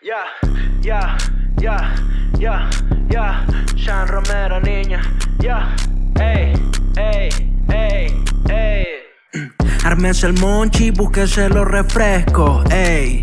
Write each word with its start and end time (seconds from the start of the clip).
Ya, 0.00 0.22
ya, 0.80 1.16
ya, 1.60 1.94
ya, 2.38 2.70
ya. 3.10 3.44
Sean 3.76 4.06
Romero, 4.06 4.60
niña. 4.60 5.02
Ya, 5.40 5.74
ey, 6.20 6.52
ey, 6.96 7.28
ey, 7.68 8.22
ey. 8.48 8.86
Ármense 9.84 10.28
el 10.28 10.34
monchi, 10.34 10.92
búsquese 10.92 11.48
los 11.48 11.66
refrescos, 11.66 12.64
ey. 12.70 13.22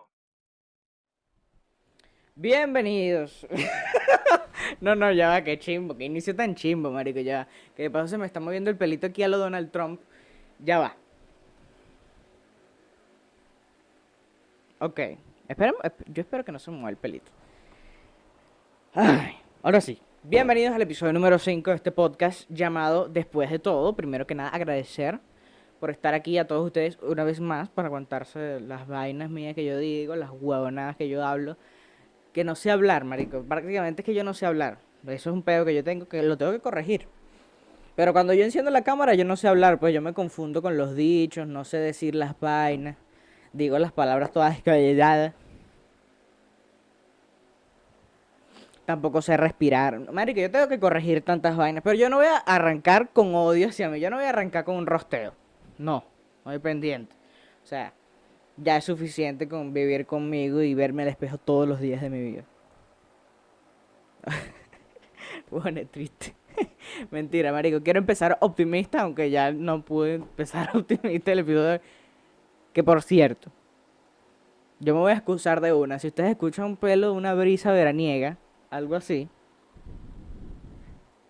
Bienvenidos. 2.35 3.45
no, 4.81 4.95
no, 4.95 5.11
ya 5.11 5.27
va, 5.29 5.43
que 5.43 5.59
chimbo, 5.59 5.97
que 5.97 6.05
inicio 6.05 6.33
tan 6.33 6.55
chimbo, 6.55 6.89
marico, 6.89 7.19
ya. 7.19 7.47
Que 7.75 7.83
de 7.83 7.91
paso 7.91 8.07
se 8.07 8.17
me 8.17 8.25
está 8.25 8.39
moviendo 8.39 8.69
el 8.69 8.77
pelito 8.77 9.07
aquí 9.07 9.21
a 9.21 9.27
lo 9.27 9.37
Donald 9.37 9.69
Trump. 9.69 9.99
Ya 10.59 10.79
va. 10.79 10.95
Ok. 14.79 14.99
Yo 16.07 16.21
espero 16.21 16.45
que 16.45 16.53
no 16.53 16.59
se 16.59 16.71
mueva 16.71 16.89
el 16.89 16.95
pelito. 16.95 17.31
Ay, 18.93 19.35
ahora 19.61 19.81
sí. 19.81 20.01
Bienvenidos 20.23 20.73
al 20.73 20.81
episodio 20.81 21.11
número 21.11 21.37
5 21.37 21.69
de 21.71 21.75
este 21.75 21.91
podcast 21.91 22.49
llamado 22.49 23.09
Después 23.09 23.49
de 23.49 23.59
todo. 23.59 23.93
Primero 23.93 24.25
que 24.25 24.35
nada, 24.35 24.49
agradecer 24.49 25.19
por 25.81 25.89
estar 25.89 26.13
aquí 26.13 26.37
a 26.37 26.47
todos 26.47 26.65
ustedes 26.65 26.97
una 27.01 27.25
vez 27.25 27.41
más 27.41 27.67
para 27.69 27.87
aguantarse 27.87 28.61
las 28.61 28.87
vainas 28.87 29.29
mías 29.29 29.53
que 29.53 29.65
yo 29.65 29.77
digo, 29.77 30.15
las 30.15 30.29
huevonadas 30.31 30.95
que 30.95 31.09
yo 31.09 31.25
hablo 31.25 31.57
que 32.33 32.43
no 32.43 32.55
sé 32.55 32.71
hablar, 32.71 33.03
marico. 33.03 33.43
Prácticamente 33.43 34.01
es 34.01 34.05
que 34.05 34.13
yo 34.13 34.23
no 34.23 34.33
sé 34.33 34.45
hablar. 34.45 34.79
Eso 35.07 35.29
es 35.29 35.33
un 35.33 35.43
pedo 35.43 35.65
que 35.65 35.73
yo 35.73 35.83
tengo 35.83 36.07
que 36.07 36.21
lo 36.23 36.37
tengo 36.37 36.51
que 36.51 36.59
corregir. 36.59 37.07
Pero 37.95 38.13
cuando 38.13 38.33
yo 38.33 38.43
enciendo 38.43 38.71
la 38.71 38.83
cámara 38.83 39.13
yo 39.15 39.25
no 39.25 39.35
sé 39.35 39.47
hablar, 39.47 39.79
pues 39.79 39.93
yo 39.93 40.01
me 40.01 40.13
confundo 40.13 40.61
con 40.61 40.77
los 40.77 40.95
dichos, 40.95 41.47
no 41.47 41.65
sé 41.65 41.77
decir 41.77 42.15
las 42.15 42.39
vainas, 42.39 42.95
digo 43.53 43.77
las 43.79 43.91
palabras 43.91 44.31
todas 44.31 44.55
descabelladas. 44.55 45.33
Tampoco 48.85 49.21
sé 49.21 49.37
respirar. 49.37 50.11
Marico, 50.11 50.39
yo 50.39 50.51
tengo 50.51 50.67
que 50.67 50.79
corregir 50.79 51.21
tantas 51.21 51.55
vainas, 51.55 51.83
pero 51.83 51.95
yo 51.95 52.09
no 52.09 52.17
voy 52.17 52.25
a 52.25 52.37
arrancar 52.37 53.09
con 53.09 53.33
odio 53.35 53.69
hacia 53.69 53.89
mí, 53.89 53.99
yo 53.99 54.09
no 54.09 54.17
voy 54.17 54.25
a 54.25 54.29
arrancar 54.29 54.63
con 54.63 54.75
un 54.75 54.85
rosteo. 54.85 55.33
No, 55.77 56.03
hay 56.45 56.59
pendiente. 56.59 57.15
O 57.63 57.67
sea, 57.67 57.93
ya 58.57 58.77
es 58.77 58.85
suficiente 58.85 59.47
con 59.47 59.73
vivir 59.73 60.05
conmigo 60.05 60.61
y 60.61 60.73
verme 60.73 61.03
al 61.03 61.09
espejo 61.09 61.37
todos 61.37 61.67
los 61.67 61.79
días 61.79 62.01
de 62.01 62.09
mi 62.09 62.21
vida. 62.21 62.43
bueno, 65.49 65.81
triste. 65.89 66.35
Mentira, 67.11 67.51
marico. 67.51 67.81
Quiero 67.81 67.99
empezar 67.99 68.37
optimista, 68.41 69.01
aunque 69.01 69.29
ya 69.29 69.51
no 69.51 69.83
pude 69.83 70.15
empezar 70.15 70.69
optimista 70.75 71.31
el 71.31 71.39
episodio. 71.39 71.81
Que 72.73 72.83
por 72.83 73.01
cierto, 73.01 73.51
yo 74.79 74.93
me 74.95 75.01
voy 75.01 75.11
a 75.11 75.15
excusar 75.15 75.61
de 75.61 75.73
una. 75.73 75.99
Si 75.99 76.07
ustedes 76.07 76.31
escuchan 76.31 76.65
un 76.65 76.77
pelo 76.77 77.11
de 77.11 77.13
una 77.13 77.33
brisa 77.33 77.71
veraniega, 77.71 78.37
algo 78.69 78.95
así, 78.95 79.27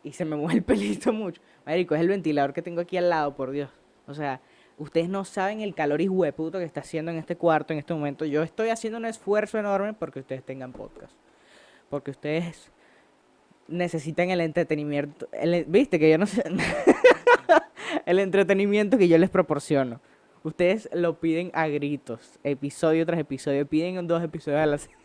y 0.04 0.14
se 0.14 0.26
me 0.26 0.36
mueve 0.36 0.56
el 0.56 0.64
pelito 0.64 1.14
mucho, 1.14 1.42
marico, 1.66 1.96
es 1.96 2.02
el 2.02 2.08
ventilador 2.08 2.54
que 2.54 2.62
tengo 2.62 2.82
aquí 2.82 2.98
al 2.98 3.10
lado, 3.10 3.36
por 3.36 3.52
Dios. 3.52 3.70
O 4.08 4.14
sea, 4.14 4.42
Ustedes 4.82 5.10
no 5.10 5.26
saben 5.26 5.62
el 5.62 5.76
calor 5.76 6.02
y 6.02 6.10
hueputo 6.10 6.58
que 6.58 6.66
está 6.66 6.80
haciendo 6.80 7.12
en 7.12 7.20
este 7.20 7.36
cuarto 7.36 7.72
en 7.72 7.78
este 7.78 7.94
momento. 7.94 8.26
Yo 8.26 8.42
estoy 8.42 8.70
haciendo 8.70 8.98
un 8.98 9.06
esfuerzo 9.06 9.60
enorme 9.60 9.94
porque 9.94 10.22
ustedes 10.22 10.44
tengan 10.44 10.72
podcast. 10.72 11.14
Porque 11.88 12.10
ustedes 12.10 12.72
necesitan 13.68 14.32
el 14.32 14.42
entretenimiento. 14.42 15.30
Viste 15.68 16.00
que 16.00 16.10
yo 16.10 16.18
no 16.18 16.26
sé. 16.26 16.44
el 18.08 18.18
entretenimiento 18.18 18.98
que 18.98 19.08
yo 19.08 19.20
les 19.20 19.30
proporciono. 19.30 20.02
Ustedes 20.42 20.90
lo 20.94 21.20
piden 21.20 21.52
a 21.54 21.68
gritos, 21.68 22.40
episodio 22.44 23.06
tras 23.06 23.20
episodio. 23.20 23.68
Piden 23.68 24.08
dos 24.08 24.24
episodios 24.24 24.62
a 24.62 24.66
la 24.66 24.80
semana. 24.80 25.00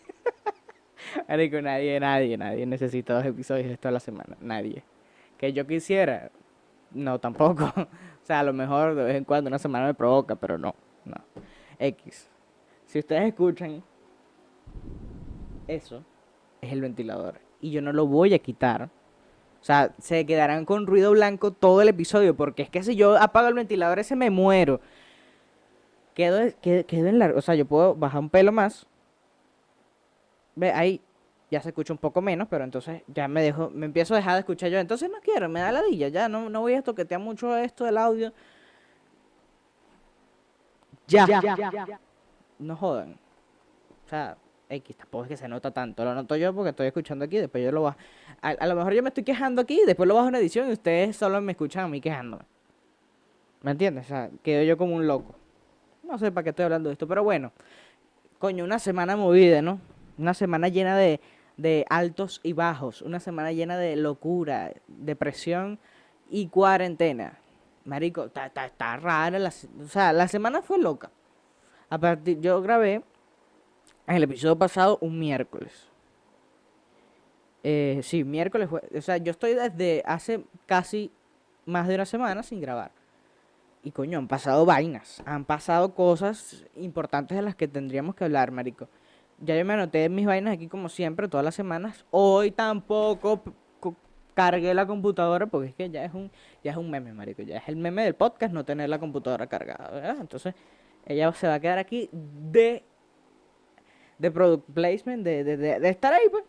nadie, 1.29 2.01
nadie, 2.01 2.39
nadie 2.39 2.65
necesita 2.65 3.13
dos 3.13 3.27
episodios 3.27 3.67
de 3.67 3.75
esto 3.75 3.89
a 3.89 3.91
la 3.91 4.01
semana. 4.01 4.39
Nadie. 4.41 4.85
Que 5.37 5.53
yo 5.53 5.67
quisiera, 5.67 6.31
no, 6.93 7.19
tampoco. 7.19 7.71
O 8.27 8.29
sea, 8.29 8.41
a 8.41 8.43
lo 8.43 8.53
mejor 8.53 8.97
de 8.97 9.05
vez 9.05 9.15
en 9.15 9.23
cuando 9.23 9.47
una 9.47 9.59
semana 9.61 9.87
me 9.87 9.95
provoca, 9.95 10.35
pero 10.35 10.59
no, 10.59 10.75
no. 11.05 11.15
X. 11.79 12.29
Si 12.85 12.99
ustedes 12.99 13.23
escuchan 13.23 13.85
eso, 15.69 16.03
es 16.61 16.73
el 16.73 16.81
ventilador. 16.81 17.41
Y 17.61 17.71
yo 17.71 17.81
no 17.83 17.93
lo 17.93 18.09
voy 18.09 18.35
a 18.35 18.41
quitar. 18.41 18.91
O 19.61 19.65
sea, 19.65 19.95
se 20.01 20.27
quedarán 20.27 20.65
con 20.65 20.89
ruido 20.89 21.13
blanco 21.13 21.53
todo 21.53 21.83
el 21.83 21.89
episodio. 21.89 22.37
Porque 22.37 22.63
es 22.63 22.69
que 22.69 22.83
si 22.83 22.97
yo 22.97 23.17
apago 23.17 23.47
el 23.47 23.55
ventilador, 23.55 24.01
ese 24.01 24.17
me 24.17 24.29
muero. 24.29 24.81
Quedo, 26.15 26.53
quedo, 26.61 26.85
quedo 26.85 27.07
en 27.07 27.21
largo. 27.21 27.39
O 27.39 27.43
sea, 27.43 27.55
yo 27.55 27.65
puedo 27.65 27.95
bajar 27.95 28.19
un 28.19 28.29
pelo 28.29 28.51
más. 28.51 28.89
Ve, 30.57 30.73
ahí 30.73 31.01
ya 31.51 31.61
se 31.61 31.69
escucha 31.69 31.93
un 31.93 31.99
poco 31.99 32.21
menos, 32.21 32.49
pero 32.49 32.65
entonces 32.65 33.03
ya 33.07 33.29
me 33.29 33.43
dejo, 33.43 33.71
me 33.71 33.87
empiezo 33.87 34.15
a 34.15 34.17
dejar 34.17 34.35
de 34.35 34.41
escuchar 34.41 34.71
yo. 34.71 34.79
Entonces 34.79 35.11
no 35.11 35.19
quiero, 35.21 35.49
me 35.49 35.61
da 35.61 35.73
ladilla, 35.73 36.09
ya 36.09 36.29
no, 36.29 36.51
no 36.51 36.61
voy 36.61 36.75
a 36.75 36.83
toquetear 36.83 37.21
mucho 37.21 37.57
esto 37.57 37.85
del 37.85 37.99
audio. 37.99 38.33
Ya, 41.07 41.27
ya, 41.27 41.41
ya, 41.41 42.01
No 42.59 42.75
jodan. 42.75 43.17
O 44.05 44.09
sea, 44.09 44.37
X, 44.69 44.97
tampoco 44.97 45.25
es 45.25 45.29
que 45.31 45.37
se 45.37 45.47
nota 45.47 45.71
tanto. 45.71 46.05
Lo 46.05 46.15
noto 46.15 46.35
yo 46.37 46.53
porque 46.53 46.71
estoy 46.71 46.89
escuchando 46.89 47.25
aquí, 47.25 47.39
después 47.39 47.65
yo 47.65 47.71
lo 47.71 47.83
bajo. 47.83 47.99
A, 48.43 48.67
lo 48.67 48.75
mejor 48.75 48.93
yo 48.93 49.03
me 49.03 49.09
estoy 49.11 49.23
quejando 49.23 49.63
aquí, 49.63 49.81
después 49.87 50.09
lo 50.09 50.17
bajo 50.17 50.29
en 50.29 50.35
edición 50.35 50.69
y 50.69 50.73
ustedes 50.73 51.17
solo 51.17 51.41
me 51.41 51.53
escuchan 51.53 51.85
a 51.85 51.89
mí 51.89 52.01
quejándome. 52.01 52.45
¿Me 53.63 53.71
entiendes? 53.71 54.07
O 54.07 54.09
sea, 54.09 54.31
quedo 54.43 54.65
yo 54.65 54.77
como 54.77 54.97
un 54.97 55.07
loco. 55.07 55.35
No 56.03 56.19
sé 56.19 56.31
para 56.33 56.45
qué 56.45 56.51
estoy 56.51 56.65
hablando 56.65 56.89
de 56.89 56.95
esto, 56.95 57.07
pero 57.07 57.23
bueno. 57.23 57.53
Coño, 58.39 58.65
una 58.65 58.79
semana 58.79 59.17
movida, 59.17 59.63
¿no? 59.63 59.81
Una 60.19 60.35
semana 60.35 60.69
llena 60.69 60.97
de, 60.97 61.21
de 61.57 61.87
altos 61.89 62.41
y 62.43 62.53
bajos, 62.53 63.03
una 63.03 63.21
semana 63.21 63.53
llena 63.53 63.79
de 63.79 63.97
locura, 63.97 64.73
depresión 64.87 65.79
y 66.29 66.49
cuarentena. 66.49 67.39
Marico, 67.85 68.25
está, 68.25 68.47
está, 68.47 68.97
rara, 68.97 69.39
la, 69.39 69.49
o 69.49 69.89
sea, 69.89 70.13
la 70.13 70.29
semana 70.29 70.61
fue 70.61 70.79
loca. 70.79 71.11
A 71.89 71.99
partir, 71.99 72.41
yo 72.41 72.61
grabé 72.61 73.03
en 74.07 74.17
el 74.17 74.25
episodio 74.25 74.59
pasado 74.59 74.99
un 75.01 75.19
miércoles. 75.19 75.89
Eh, 77.63 78.01
sí, 78.03 78.23
miércoles 78.23 78.69
o 78.71 79.01
sea, 79.01 79.17
yo 79.17 79.33
estoy 79.33 79.55
desde 79.55 80.03
hace 80.07 80.45
casi 80.67 81.11
más 81.65 81.89
de 81.89 81.95
una 81.95 82.07
semana 82.07 82.43
sin 82.43 82.61
grabar. 82.61 82.91
Y 83.83 83.93
coño, 83.93 84.19
han 84.19 84.29
pasado 84.29 84.67
vainas, 84.67 85.23
han 85.27 85.45
pasado 85.45 85.95
cosas 85.95 86.65
importantes 86.75 87.37
de 87.37 87.43
las 87.43 87.55
que 87.55 87.69
tendríamos 87.69 88.17
que 88.17 88.25
hablar, 88.25 88.51
marico 88.51 88.89
ya 89.41 89.57
yo 89.57 89.65
me 89.65 89.75
anoté 89.75 90.09
mis 90.09 90.27
vainas 90.27 90.55
aquí 90.55 90.69
como 90.69 90.89
siempre, 90.89 91.29
todas 91.29 91.45
las 91.45 91.55
semanas. 91.55 92.05
Hoy 92.11 92.51
tampoco 92.51 93.43
cargué 94.35 94.75
la 94.75 94.87
computadora 94.87 95.47
porque 95.47 95.69
es 95.69 95.75
que 95.75 95.89
ya 95.89 96.05
es 96.05 96.13
un 96.13 96.31
ya 96.63 96.73
es 96.73 96.77
un 96.77 96.91
meme, 96.91 97.13
marico, 97.13 97.43
ya 97.43 97.57
es 97.57 97.69
el 97.69 97.77
meme 97.77 98.05
del 98.05 98.15
podcast 98.15 98.53
no 98.53 98.65
tener 98.65 98.89
la 98.89 98.99
computadora 98.99 99.47
cargada, 99.47 99.91
¿verdad? 99.91 100.17
Entonces, 100.21 100.55
ella 101.07 101.33
se 101.33 101.49
va 101.49 101.55
a 101.55 101.61
quedar 101.61 101.79
aquí 101.79 102.11
de 102.13 102.85
de 104.19 104.31
product 104.31 104.71
placement, 104.71 105.25
de, 105.25 105.45
de, 105.45 105.57
de, 105.57 105.89
estar 105.89 106.13
ahí, 106.13 106.29
pues. 106.31 106.45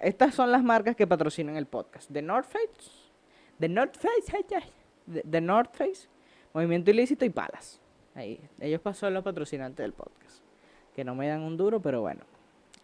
Estas 0.00 0.34
son 0.34 0.50
las 0.50 0.64
marcas 0.64 0.96
que 0.96 1.06
patrocinan 1.06 1.56
el 1.56 1.66
podcast. 1.66 2.10
The 2.12 2.22
North 2.22 2.46
Face, 2.46 2.90
The 3.60 3.68
North 3.68 3.96
Face, 3.96 4.64
The 5.30 5.40
North 5.40 5.76
Face, 5.76 6.08
Movimiento 6.52 6.90
Ilícito 6.90 7.24
y 7.24 7.30
Palas. 7.30 7.80
Ahí, 8.16 8.40
ellos 8.58 8.80
pasan 8.80 9.14
los 9.14 9.22
patrocinantes 9.22 9.84
del 9.84 9.92
podcast. 9.92 10.42
Que 10.96 11.04
no 11.04 11.14
me 11.14 11.28
dan 11.28 11.42
un 11.42 11.56
duro, 11.56 11.80
pero 11.80 12.00
bueno 12.00 12.31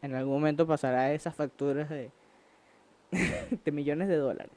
en 0.03 0.15
algún 0.15 0.35
momento 0.35 0.67
pasará 0.67 1.13
esas 1.13 1.35
facturas 1.35 1.89
de, 1.89 2.11
de 3.65 3.73
millones 3.73 4.09
de 4.09 4.17
dólares. 4.17 4.53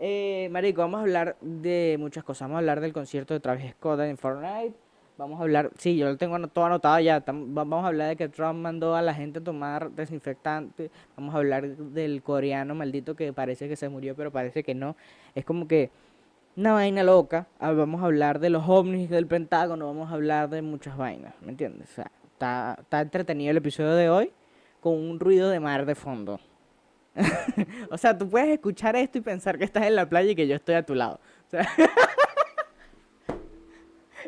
Eh, 0.00 0.48
marico, 0.52 0.80
vamos 0.80 0.98
a 0.98 1.02
hablar 1.02 1.36
de 1.40 1.96
muchas 1.98 2.22
cosas. 2.22 2.42
Vamos 2.42 2.56
a 2.56 2.58
hablar 2.58 2.80
del 2.80 2.92
concierto 2.92 3.34
de 3.34 3.40
Travis 3.40 3.72
Scott 3.72 4.00
en 4.00 4.16
Fortnite. 4.16 4.74
Vamos 5.16 5.40
a 5.40 5.42
hablar, 5.42 5.72
sí, 5.76 5.96
yo 5.96 6.06
lo 6.06 6.16
tengo 6.16 6.38
todo 6.46 6.66
anotado 6.66 7.00
ya. 7.00 7.24
vamos 7.26 7.84
a 7.84 7.88
hablar 7.88 8.10
de 8.10 8.16
que 8.16 8.28
Trump 8.28 8.60
mandó 8.60 8.94
a 8.94 9.02
la 9.02 9.12
gente 9.12 9.40
a 9.40 9.42
tomar 9.42 9.90
desinfectante. 9.90 10.92
Vamos 11.16 11.34
a 11.34 11.38
hablar 11.38 11.66
del 11.66 12.22
coreano 12.22 12.76
maldito 12.76 13.16
que 13.16 13.32
parece 13.32 13.68
que 13.68 13.74
se 13.74 13.88
murió, 13.88 14.14
pero 14.14 14.30
parece 14.30 14.62
que 14.62 14.76
no. 14.76 14.96
Es 15.34 15.44
como 15.44 15.66
que 15.66 15.90
una 16.56 16.72
vaina 16.72 17.02
loca. 17.02 17.48
Ah, 17.58 17.72
vamos 17.72 18.00
a 18.00 18.06
hablar 18.06 18.38
de 18.38 18.50
los 18.50 18.68
ovnis 18.68 19.10
del 19.10 19.26
Pentágono. 19.26 19.88
Vamos 19.88 20.12
a 20.12 20.14
hablar 20.14 20.50
de 20.50 20.62
muchas 20.62 20.96
vainas, 20.96 21.34
¿me 21.40 21.50
entiendes? 21.50 21.90
O 21.90 21.94
sea, 21.94 22.12
está, 22.32 22.76
está 22.80 23.00
entretenido 23.00 23.50
el 23.50 23.56
episodio 23.56 23.94
de 23.94 24.08
hoy 24.08 24.32
con 24.80 24.94
un 24.94 25.20
ruido 25.20 25.50
de 25.50 25.60
mar 25.60 25.86
de 25.86 25.94
fondo. 25.94 26.40
o 27.90 27.98
sea, 27.98 28.16
tú 28.16 28.28
puedes 28.28 28.48
escuchar 28.50 28.96
esto 28.96 29.18
y 29.18 29.20
pensar 29.20 29.58
que 29.58 29.64
estás 29.64 29.84
en 29.84 29.96
la 29.96 30.08
playa 30.08 30.30
y 30.30 30.34
que 30.34 30.46
yo 30.46 30.56
estoy 30.56 30.74
a 30.76 30.84
tu 30.84 30.94
lado. 30.94 31.20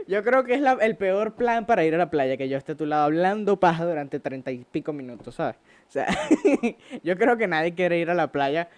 Yo 0.06 0.24
creo 0.24 0.42
que 0.44 0.54
es 0.54 0.62
el 0.80 0.96
peor 0.96 1.34
plan 1.34 1.66
para 1.66 1.84
ir 1.84 1.94
a 1.94 1.98
la 1.98 2.10
playa, 2.10 2.36
que 2.36 2.48
yo 2.48 2.56
esté 2.56 2.72
a 2.72 2.76
tu 2.76 2.84
lado 2.84 3.04
hablando 3.04 3.60
paja 3.60 3.84
durante 3.84 4.18
treinta 4.18 4.50
y 4.50 4.64
pico 4.64 4.92
minutos, 4.92 5.36
¿sabes? 5.36 5.56
Yo 7.04 7.16
creo 7.16 7.36
que 7.36 7.46
nadie 7.46 7.74
quiere 7.74 7.98
ir 7.98 8.10
a 8.10 8.14
la 8.14 8.32
playa 8.32 8.68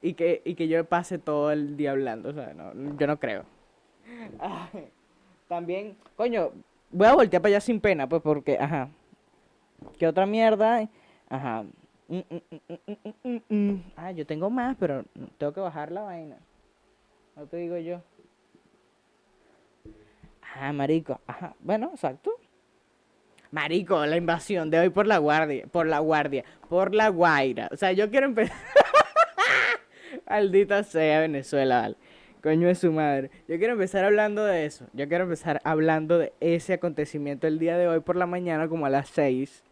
y 0.00 0.14
que, 0.14 0.40
y 0.44 0.54
que 0.54 0.68
yo 0.68 0.84
pase 0.84 1.18
todo 1.18 1.50
el 1.50 1.76
día 1.76 1.90
hablando, 1.90 2.32
sea, 2.32 2.52
no, 2.54 2.72
yo 2.96 3.06
no 3.06 3.18
creo. 3.18 3.44
también, 5.48 5.96
coño, 6.16 6.50
voy 6.90 7.08
a 7.08 7.14
voltear 7.14 7.40
para 7.40 7.56
allá 7.56 7.60
sin 7.60 7.80
pena, 7.80 8.06
pues 8.08 8.20
porque, 8.22 8.58
ajá. 8.58 8.90
¿Qué 9.98 10.06
otra 10.06 10.26
mierda? 10.26 10.88
Ajá. 11.28 11.64
Mm, 12.08 12.20
mm, 13.24 13.38
mm, 13.48 13.82
ah, 13.96 14.12
yo 14.12 14.26
tengo 14.26 14.50
más, 14.50 14.76
pero 14.78 15.04
tengo 15.38 15.52
que 15.52 15.60
bajar 15.60 15.90
la 15.90 16.02
vaina. 16.02 16.36
No 17.36 17.46
te 17.46 17.56
digo 17.56 17.76
yo. 17.78 18.02
Ah, 20.54 20.72
marico. 20.72 21.20
Ajá. 21.26 21.54
Bueno, 21.60 21.90
exacto. 21.92 22.32
Marico, 23.50 24.04
la 24.04 24.16
invasión 24.16 24.70
de 24.70 24.80
hoy 24.80 24.90
por 24.90 25.06
la 25.06 25.18
guardia, 25.18 25.66
por 25.70 25.86
la 25.86 26.00
guardia, 26.00 26.44
por 26.68 26.94
la 26.94 27.08
guaira. 27.08 27.68
O 27.72 27.76
sea, 27.76 27.92
yo 27.92 28.10
quiero 28.10 28.26
empezar. 28.26 28.56
Maldita 30.28 30.82
sea 30.82 31.20
Venezuela, 31.20 31.82
vale. 31.82 31.96
Coño 32.42 32.68
de 32.68 32.74
su 32.74 32.92
madre. 32.92 33.30
Yo 33.48 33.56
quiero 33.58 33.72
empezar 33.72 34.04
hablando 34.04 34.44
de 34.44 34.66
eso. 34.66 34.86
Yo 34.92 35.08
quiero 35.08 35.24
empezar 35.24 35.60
hablando 35.64 36.18
de 36.18 36.32
ese 36.40 36.74
acontecimiento 36.74 37.46
el 37.46 37.58
día 37.58 37.78
de 37.78 37.88
hoy 37.88 38.00
por 38.00 38.16
la 38.16 38.26
mañana, 38.26 38.68
como 38.68 38.86
a 38.86 38.90
las 38.90 39.08
6, 39.08 39.64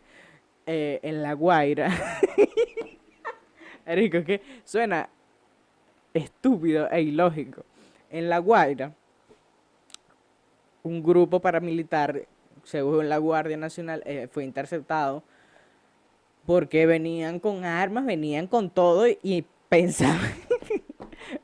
eh, 0.67 1.01
en 1.03 1.23
La 1.23 1.35
Guaira. 1.35 1.91
Marico, 3.87 4.19
es 4.19 4.25
que 4.25 4.43
suena 4.65 5.09
estúpido 6.15 6.89
e 6.91 7.03
ilógico. 7.03 7.65
En 8.11 8.29
La 8.29 8.39
Guaira 8.39 8.93
un 10.83 11.03
grupo 11.03 11.41
paramilitar, 11.41 12.27
según 12.65 13.09
la 13.09 13.19
Guardia 13.19 13.57
Nacional, 13.57 14.03
eh, 14.05 14.29
fue 14.31 14.45
interceptado 14.45 15.23
porque 16.47 16.87
venían 16.87 17.39
con 17.39 17.65
armas, 17.65 18.05
venían 18.05 18.47
con 18.47 18.71
todo 18.71 19.07
y, 19.07 19.47
pensaban... 19.69 20.21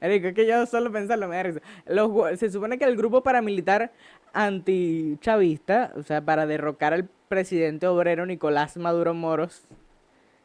es 0.01 0.35
que 0.35 0.47
yo 0.47 0.67
solo 0.67 0.93
pensarlo 0.93 1.29
me 1.29 1.37
da 1.37 1.43
risa. 1.43 1.61
Los, 1.87 2.39
se 2.39 2.51
supone 2.51 2.79
que 2.79 2.85
el 2.85 2.97
grupo 2.97 3.23
paramilitar 3.23 3.93
antichavista, 4.33 5.93
o 5.97 6.03
sea, 6.03 6.21
para 6.21 6.47
derrocar 6.47 6.95
al 6.95 7.09
presidente 7.29 7.87
obrero 7.87 8.27
Nicolás 8.27 8.77
Maduro 8.77 9.15
Moros, 9.15 9.67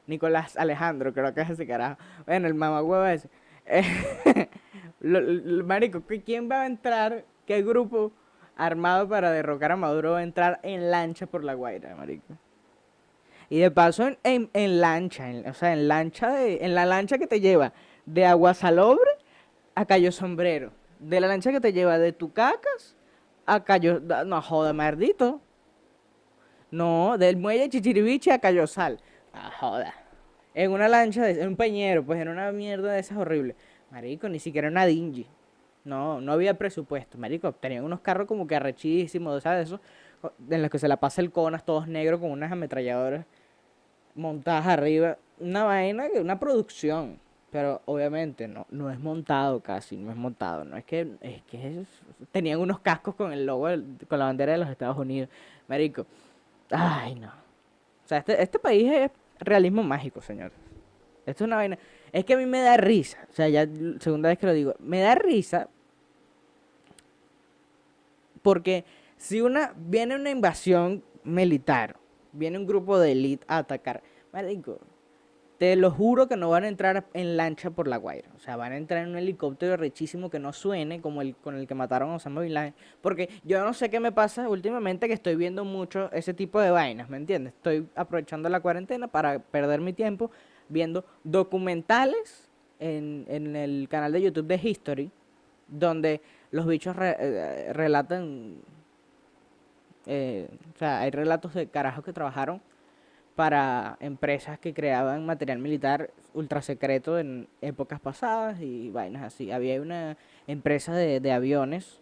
Nicolás 0.07 0.57
Alejandro, 0.57 1.13
creo 1.13 1.33
que 1.33 1.41
es 1.41 1.49
ese 1.49 1.67
carajo. 1.67 1.97
Bueno, 2.25 2.47
el 2.47 2.53
mamagüevo 2.53 3.05
ese. 3.05 3.29
marico, 5.01 6.01
¿quién 6.25 6.49
va 6.49 6.63
a 6.63 6.65
entrar? 6.65 7.25
¿Qué 7.45 7.61
grupo 7.61 8.11
armado 8.55 9.07
para 9.07 9.31
derrocar 9.31 9.71
a 9.71 9.75
Maduro 9.75 10.11
va 10.11 10.19
a 10.19 10.23
entrar 10.23 10.59
en 10.63 10.91
lancha 10.91 11.25
por 11.25 11.43
la 11.43 11.53
Guaira, 11.53 11.95
marico. 11.95 12.33
Y 13.49 13.59
de 13.59 13.71
paso 13.71 14.07
en, 14.23 14.49
en, 14.53 14.81
lancha, 14.81 15.29
o 15.47 15.53
sea, 15.53 15.73
en 15.73 15.87
lancha 15.87 16.31
de, 16.31 16.59
en 16.61 16.75
la 16.75 16.85
lancha 16.85 17.17
que 17.17 17.27
te 17.27 17.39
lleva 17.39 17.73
de 18.05 18.25
Aguasalobre 18.25 19.09
a 19.75 19.85
Cayo 19.85 20.11
Sombrero. 20.11 20.71
De 20.99 21.19
la 21.19 21.27
lancha 21.27 21.51
que 21.51 21.59
te 21.59 21.73
lleva 21.73 21.97
de 21.97 22.13
Tucacas 22.13 22.95
a 23.45 23.63
Cayo, 23.63 23.99
no 23.99 24.41
joda, 24.41 24.73
maldito. 24.73 25.41
No, 26.71 27.17
del 27.17 27.37
muelle 27.37 27.69
Chichiribiche 27.69 28.31
a 28.31 28.39
Cayo 28.39 28.65
Sal. 28.67 28.99
Ah, 29.33 29.51
joda. 29.59 29.93
En 30.53 30.71
una 30.71 30.87
lancha, 30.87 31.23
de, 31.23 31.41
en 31.41 31.49
un 31.49 31.55
peñero, 31.55 32.03
pues 32.05 32.21
en 32.21 32.27
una 32.27 32.51
mierda 32.51 32.93
de 32.93 32.99
esas 32.99 33.17
horribles. 33.17 33.55
Marico, 33.91 34.29
ni 34.29 34.39
siquiera 34.39 34.67
una 34.67 34.85
dingy. 34.85 35.27
No, 35.83 36.21
no 36.21 36.31
había 36.31 36.57
presupuesto, 36.57 37.17
marico. 37.17 37.51
Tenían 37.51 37.83
unos 37.83 37.99
carros 37.99 38.27
como 38.27 38.47
que 38.47 38.55
arrechísimos, 38.55 39.43
¿sabes? 39.43 39.67
Eso, 39.67 39.81
en 40.49 40.61
los 40.61 40.71
que 40.71 40.79
se 40.79 40.87
la 40.87 40.97
pasa 40.97 41.21
el 41.21 41.31
conas, 41.31 41.65
todos 41.65 41.87
negros, 41.87 42.19
con 42.19 42.31
unas 42.31 42.51
ametralladoras 42.51 43.25
montadas 44.15 44.67
arriba. 44.67 45.17
Una 45.39 45.63
vaina, 45.65 46.07
una 46.19 46.39
producción. 46.39 47.19
Pero 47.53 47.83
obviamente 47.85 48.47
no, 48.47 48.65
no 48.71 48.89
es 48.89 48.99
montado 48.99 49.59
casi, 49.59 49.95
no 49.95 50.09
es 50.09 50.17
montado. 50.17 50.65
No 50.65 50.75
es 50.75 50.83
que, 50.85 51.07
es 51.21 51.43
que 51.43 51.85
tenían 52.31 52.59
unos 52.59 52.79
cascos 52.79 53.13
con 53.13 53.31
el 53.31 53.45
logo, 53.45 53.67
con 54.09 54.17
la 54.17 54.25
bandera 54.25 54.53
de 54.53 54.57
los 54.57 54.69
Estados 54.69 54.97
Unidos. 54.97 55.29
Marico, 55.67 56.07
ay 56.71 57.13
no. 57.13 57.27
O 57.27 58.07
sea, 58.07 58.17
este, 58.17 58.41
este 58.41 58.57
país 58.57 58.91
es 58.91 59.11
realismo 59.39 59.83
mágico, 59.83 60.19
señor. 60.19 60.51
Esto 61.27 61.43
es 61.43 61.47
una 61.47 61.57
vaina. 61.57 61.77
Es 62.11 62.25
que 62.25 62.33
a 62.33 62.37
mí 62.37 62.47
me 62.47 62.59
da 62.59 62.75
risa. 62.75 63.19
O 63.29 63.33
sea, 63.33 63.47
ya 63.47 63.67
segunda 63.99 64.29
vez 64.29 64.39
que 64.39 64.47
lo 64.47 64.53
digo. 64.53 64.73
Me 64.79 65.01
da 65.01 65.13
risa 65.13 65.69
porque 68.41 68.83
si 69.15 69.41
una 69.41 69.75
viene 69.77 70.15
una 70.15 70.31
invasión 70.31 71.03
militar, 71.23 71.97
viene 72.31 72.57
un 72.57 72.65
grupo 72.65 72.97
de 72.97 73.11
élite 73.11 73.45
a 73.47 73.59
atacar, 73.59 74.01
marico, 74.31 74.79
te 75.57 75.75
lo 75.75 75.91
juro 75.91 76.27
que 76.27 76.35
no 76.35 76.49
van 76.49 76.63
a 76.63 76.67
entrar 76.67 77.05
en 77.13 77.37
lancha 77.37 77.69
por 77.69 77.87
la 77.87 77.97
Guaira. 77.97 78.29
O 78.35 78.39
sea, 78.39 78.55
van 78.55 78.71
a 78.71 78.77
entrar 78.77 79.03
en 79.03 79.11
un 79.11 79.17
helicóptero 79.17 79.77
rechísimo 79.77 80.29
que 80.29 80.39
no 80.39 80.51
suene 80.51 81.01
como 81.01 81.21
el 81.21 81.35
con 81.35 81.55
el 81.55 81.67
que 81.67 81.75
mataron 81.75 82.11
a 82.11 82.15
Osama 82.15 82.41
Bin 82.41 82.53
Laden. 82.53 82.73
Porque 83.01 83.29
yo 83.43 83.63
no 83.63 83.73
sé 83.73 83.89
qué 83.89 83.99
me 83.99 84.11
pasa 84.11 84.49
últimamente 84.49 85.07
que 85.07 85.13
estoy 85.13 85.35
viendo 85.35 85.63
mucho 85.63 86.11
ese 86.11 86.33
tipo 86.33 86.59
de 86.59 86.71
vainas, 86.71 87.09
¿me 87.09 87.17
entiendes? 87.17 87.53
Estoy 87.53 87.87
aprovechando 87.95 88.49
la 88.49 88.59
cuarentena 88.59 89.07
para 89.07 89.39
perder 89.39 89.79
mi 89.81 89.93
tiempo 89.93 90.31
viendo 90.69 91.05
documentales 91.23 92.49
en, 92.79 93.25
en 93.27 93.55
el 93.55 93.87
canal 93.89 94.11
de 94.11 94.21
YouTube 94.21 94.47
de 94.47 94.59
History, 94.61 95.11
donde 95.67 96.21
los 96.51 96.65
bichos 96.67 96.95
eh, 96.99 97.71
relatan, 97.73 98.57
eh, 100.05 100.47
o 100.75 100.77
sea, 100.77 100.99
hay 101.01 101.11
relatos 101.11 101.53
de 101.53 101.67
carajos 101.67 102.03
que 102.03 102.13
trabajaron 102.13 102.61
para 103.35 103.97
empresas 103.99 104.59
que 104.59 104.73
creaban 104.73 105.25
material 105.25 105.59
militar 105.59 106.11
ultra 106.33 106.61
secreto 106.61 107.17
en 107.17 107.47
épocas 107.61 107.99
pasadas 107.99 108.61
y 108.61 108.91
vainas 108.91 109.23
así. 109.23 109.51
Había 109.51 109.81
una 109.81 110.17
empresa 110.47 110.93
de, 110.93 111.19
de 111.19 111.31
aviones 111.31 112.01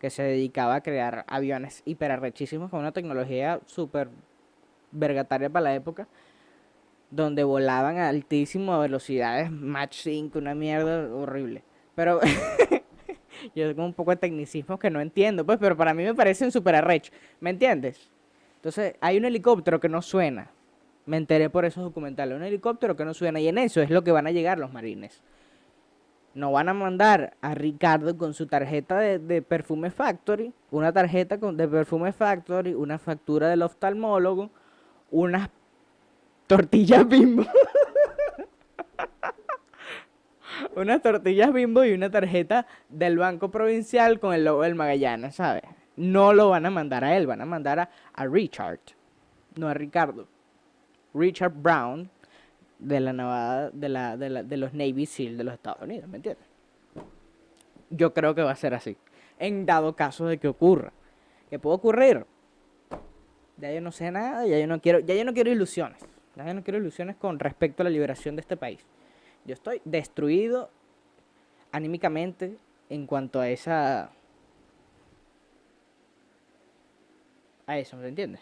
que 0.00 0.10
se 0.10 0.22
dedicaba 0.22 0.76
a 0.76 0.80
crear 0.82 1.24
aviones 1.28 1.82
hiperarrechísimos 1.84 2.70
con 2.70 2.80
una 2.80 2.92
tecnología 2.92 3.60
súper 3.66 4.08
vergataria 4.92 5.50
para 5.50 5.64
la 5.64 5.74
época, 5.74 6.08
donde 7.10 7.44
volaban 7.44 7.98
a 7.98 8.08
altísimas 8.08 8.80
velocidades, 8.80 9.50
Mach 9.50 9.92
5, 9.92 10.38
una 10.38 10.54
mierda 10.54 11.14
horrible. 11.14 11.62
Pero 11.94 12.20
yo 13.54 13.68
tengo 13.68 13.84
un 13.84 13.94
poco 13.94 14.10
de 14.10 14.16
tecnicismo 14.16 14.78
que 14.78 14.90
no 14.90 15.00
entiendo, 15.00 15.44
pues, 15.44 15.58
pero 15.58 15.76
para 15.76 15.94
mí 15.94 16.02
me 16.02 16.14
parecen 16.14 16.50
súper 16.50 16.74
arrecho, 16.76 17.12
¿me 17.40 17.50
entiendes? 17.50 18.10
Entonces, 18.64 18.94
hay 19.02 19.18
un 19.18 19.26
helicóptero 19.26 19.78
que 19.78 19.90
no 19.90 20.00
suena. 20.00 20.50
Me 21.04 21.18
enteré 21.18 21.50
por 21.50 21.66
esos 21.66 21.84
documentales. 21.84 22.34
Un 22.34 22.44
helicóptero 22.44 22.96
que 22.96 23.04
no 23.04 23.12
suena. 23.12 23.38
Y 23.38 23.48
en 23.48 23.58
eso 23.58 23.82
es 23.82 23.90
lo 23.90 24.02
que 24.02 24.10
van 24.10 24.26
a 24.26 24.30
llegar 24.30 24.58
los 24.58 24.72
marines. 24.72 25.22
No 26.32 26.50
van 26.50 26.70
a 26.70 26.72
mandar 26.72 27.36
a 27.42 27.54
Ricardo 27.54 28.16
con 28.16 28.32
su 28.32 28.46
tarjeta 28.46 29.00
de, 29.00 29.42
Perfume 29.42 29.90
Factory, 29.90 30.54
una 30.70 30.94
tarjeta 30.94 31.38
con, 31.38 31.58
de 31.58 31.68
Perfume 31.68 32.12
Factory, 32.12 32.72
una 32.72 32.98
factura 32.98 33.50
del 33.50 33.60
oftalmólogo, 33.60 34.48
unas 35.10 35.50
tortillas 36.46 37.06
bimbo. 37.06 37.44
unas 40.74 41.02
tortillas 41.02 41.52
bimbo 41.52 41.84
y 41.84 41.92
una 41.92 42.10
tarjeta 42.10 42.66
del 42.88 43.18
Banco 43.18 43.50
Provincial 43.50 44.18
con 44.20 44.32
el 44.32 44.46
logo 44.46 44.62
del 44.62 44.74
Magallanes, 44.74 45.34
¿sabes? 45.34 45.64
No 45.96 46.32
lo 46.32 46.50
van 46.50 46.66
a 46.66 46.70
mandar 46.70 47.04
a 47.04 47.16
él, 47.16 47.26
van 47.26 47.40
a 47.40 47.44
mandar 47.46 47.90
a, 48.12 48.26
Richard, 48.26 48.80
no 49.56 49.68
a 49.68 49.74
Ricardo. 49.74 50.26
Richard 51.14 51.52
Brown 51.54 52.10
de 52.78 53.00
la 53.00 53.12
Nevada, 53.12 53.70
de, 53.70 53.88
la, 53.88 54.16
de, 54.16 54.30
la, 54.30 54.42
de 54.42 54.56
los 54.56 54.74
Navy 54.74 55.06
SEAL 55.06 55.36
de 55.36 55.44
los 55.44 55.54
Estados 55.54 55.82
Unidos, 55.82 56.08
¿me 56.08 56.16
entiendes? 56.16 56.46
Yo 57.90 58.12
creo 58.12 58.34
que 58.34 58.42
va 58.42 58.50
a 58.50 58.56
ser 58.56 58.74
así. 58.74 58.96
En 59.38 59.66
dado 59.66 59.94
caso 59.94 60.26
de 60.26 60.38
que 60.38 60.48
ocurra. 60.48 60.92
¿Qué 61.48 61.58
puede 61.58 61.76
ocurrir? 61.76 62.26
Ya 63.58 63.70
yo 63.72 63.80
no 63.80 63.92
sé 63.92 64.10
nada, 64.10 64.46
ya 64.46 64.58
yo 64.58 64.66
no 64.66 64.80
quiero, 64.80 64.98
ya 64.98 65.14
yo 65.14 65.24
no 65.24 65.32
quiero 65.32 65.50
ilusiones. 65.50 66.00
Ya 66.34 66.44
yo 66.44 66.54
no 66.54 66.64
quiero 66.64 66.78
ilusiones 66.78 67.16
con 67.16 67.38
respecto 67.38 67.82
a 67.82 67.84
la 67.84 67.90
liberación 67.90 68.34
de 68.34 68.40
este 68.40 68.56
país. 68.56 68.84
Yo 69.44 69.54
estoy 69.54 69.80
destruido 69.84 70.70
anímicamente 71.70 72.56
en 72.88 73.06
cuanto 73.06 73.40
a 73.40 73.48
esa 73.48 74.10
a 77.66 77.78
eso, 77.78 77.96
¿me 77.96 78.08
entiendes? 78.08 78.40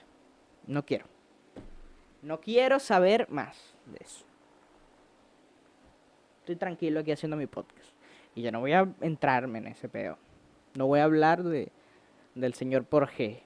No 0.66 0.84
quiero. 0.84 1.06
No 2.22 2.40
quiero 2.40 2.78
saber 2.78 3.28
más 3.30 3.74
de 3.86 3.98
eso. 4.00 4.24
Estoy 6.40 6.56
tranquilo 6.56 7.00
aquí 7.00 7.12
haciendo 7.12 7.36
mi 7.36 7.46
podcast. 7.46 7.90
Y 8.34 8.42
yo 8.42 8.52
no 8.52 8.60
voy 8.60 8.72
a 8.72 8.88
entrarme 9.00 9.58
en 9.58 9.68
ese 9.68 9.88
peo. 9.88 10.18
No 10.74 10.86
voy 10.86 11.00
a 11.00 11.04
hablar 11.04 11.42
de, 11.42 11.70
del 12.34 12.54
señor 12.54 12.84
Porge. 12.84 13.42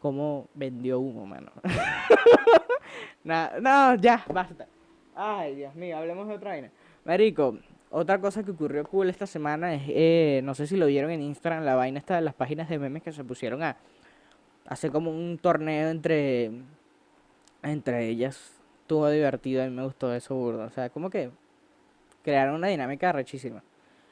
Cómo 0.00 0.48
vendió 0.54 0.98
humo, 0.98 1.26
mano. 1.26 1.52
no, 3.24 3.94
ya, 3.96 4.24
basta. 4.32 4.66
Ay, 5.14 5.54
Dios 5.54 5.74
mío, 5.74 5.98
hablemos 5.98 6.26
de 6.26 6.34
otra 6.34 6.50
vaina. 6.50 6.70
Marico, 7.04 7.58
otra 7.92 8.18
cosa 8.20 8.42
que 8.42 8.50
ocurrió 8.50 8.84
cool 8.84 9.10
esta 9.10 9.26
semana 9.26 9.74
es, 9.74 9.82
eh, 9.86 10.40
no 10.44 10.54
sé 10.54 10.66
si 10.66 10.76
lo 10.76 10.86
vieron 10.86 11.10
en 11.10 11.20
Instagram, 11.20 11.64
la 11.64 11.74
vaina 11.74 11.98
está 11.98 12.16
de 12.16 12.22
las 12.22 12.34
páginas 12.34 12.68
de 12.70 12.78
memes 12.78 13.02
que 13.02 13.12
se 13.12 13.22
pusieron 13.22 13.62
a 13.62 13.76
hacer 14.66 14.90
como 14.90 15.10
un 15.10 15.38
torneo 15.38 15.90
entre, 15.90 16.50
entre 17.62 18.08
ellas. 18.08 18.58
Estuvo 18.80 19.08
divertido, 19.10 19.64
y 19.64 19.70
me 19.70 19.84
gustó 19.84 20.12
eso 20.14 20.34
burdo. 20.34 20.64
O 20.64 20.70
sea, 20.70 20.88
como 20.88 21.10
que 21.10 21.30
crearon 22.22 22.54
una 22.54 22.68
dinámica 22.68 23.12
rechísima. 23.12 23.62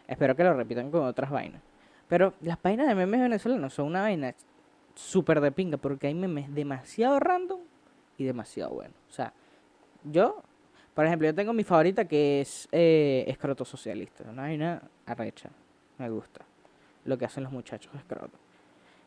Espero 0.07 0.37
que 0.37 0.45
lo 0.45 0.53
repitan 0.53 0.91
con 0.91 1.05
otras 1.05 1.31
vainas. 1.31 1.63
Pero 2.07 2.35
las 2.43 2.59
páginas 2.59 2.87
de 2.87 2.95
memes 2.95 3.21
venezolanos 3.21 3.73
son 3.73 3.87
una 3.87 4.03
vaina 4.03 4.35
súper 4.95 5.41
de 5.41 5.53
pinga 5.53 5.79
porque 5.79 6.09
hay 6.09 6.15
memes 6.15 6.55
demasiado 6.55 7.19
random 7.19 7.61
y 8.19 8.25
demasiado 8.25 8.75
buenos. 8.75 8.97
O 9.09 9.13
sea, 9.13 9.33
yo 10.05 10.43
por 10.95 11.07
ejemplo, 11.07 11.27
yo 11.27 11.35
tengo 11.35 11.53
mi 11.53 11.65
favorita 11.65 12.07
que 12.07 12.41
es 12.41 12.69
eh, 12.73 13.25
Escroto 13.29 13.65
Socialista. 13.65 14.25
Una 14.29 14.43
vaina 14.43 14.83
arrecha. 15.07 15.51
Me 15.99 16.11
gusta. 16.11 16.45
Lo 17.05 17.17
que 17.17 17.25
hacen 17.25 17.45
los 17.45 17.53
muchachos 17.53 17.93
Escroto. 17.95 18.39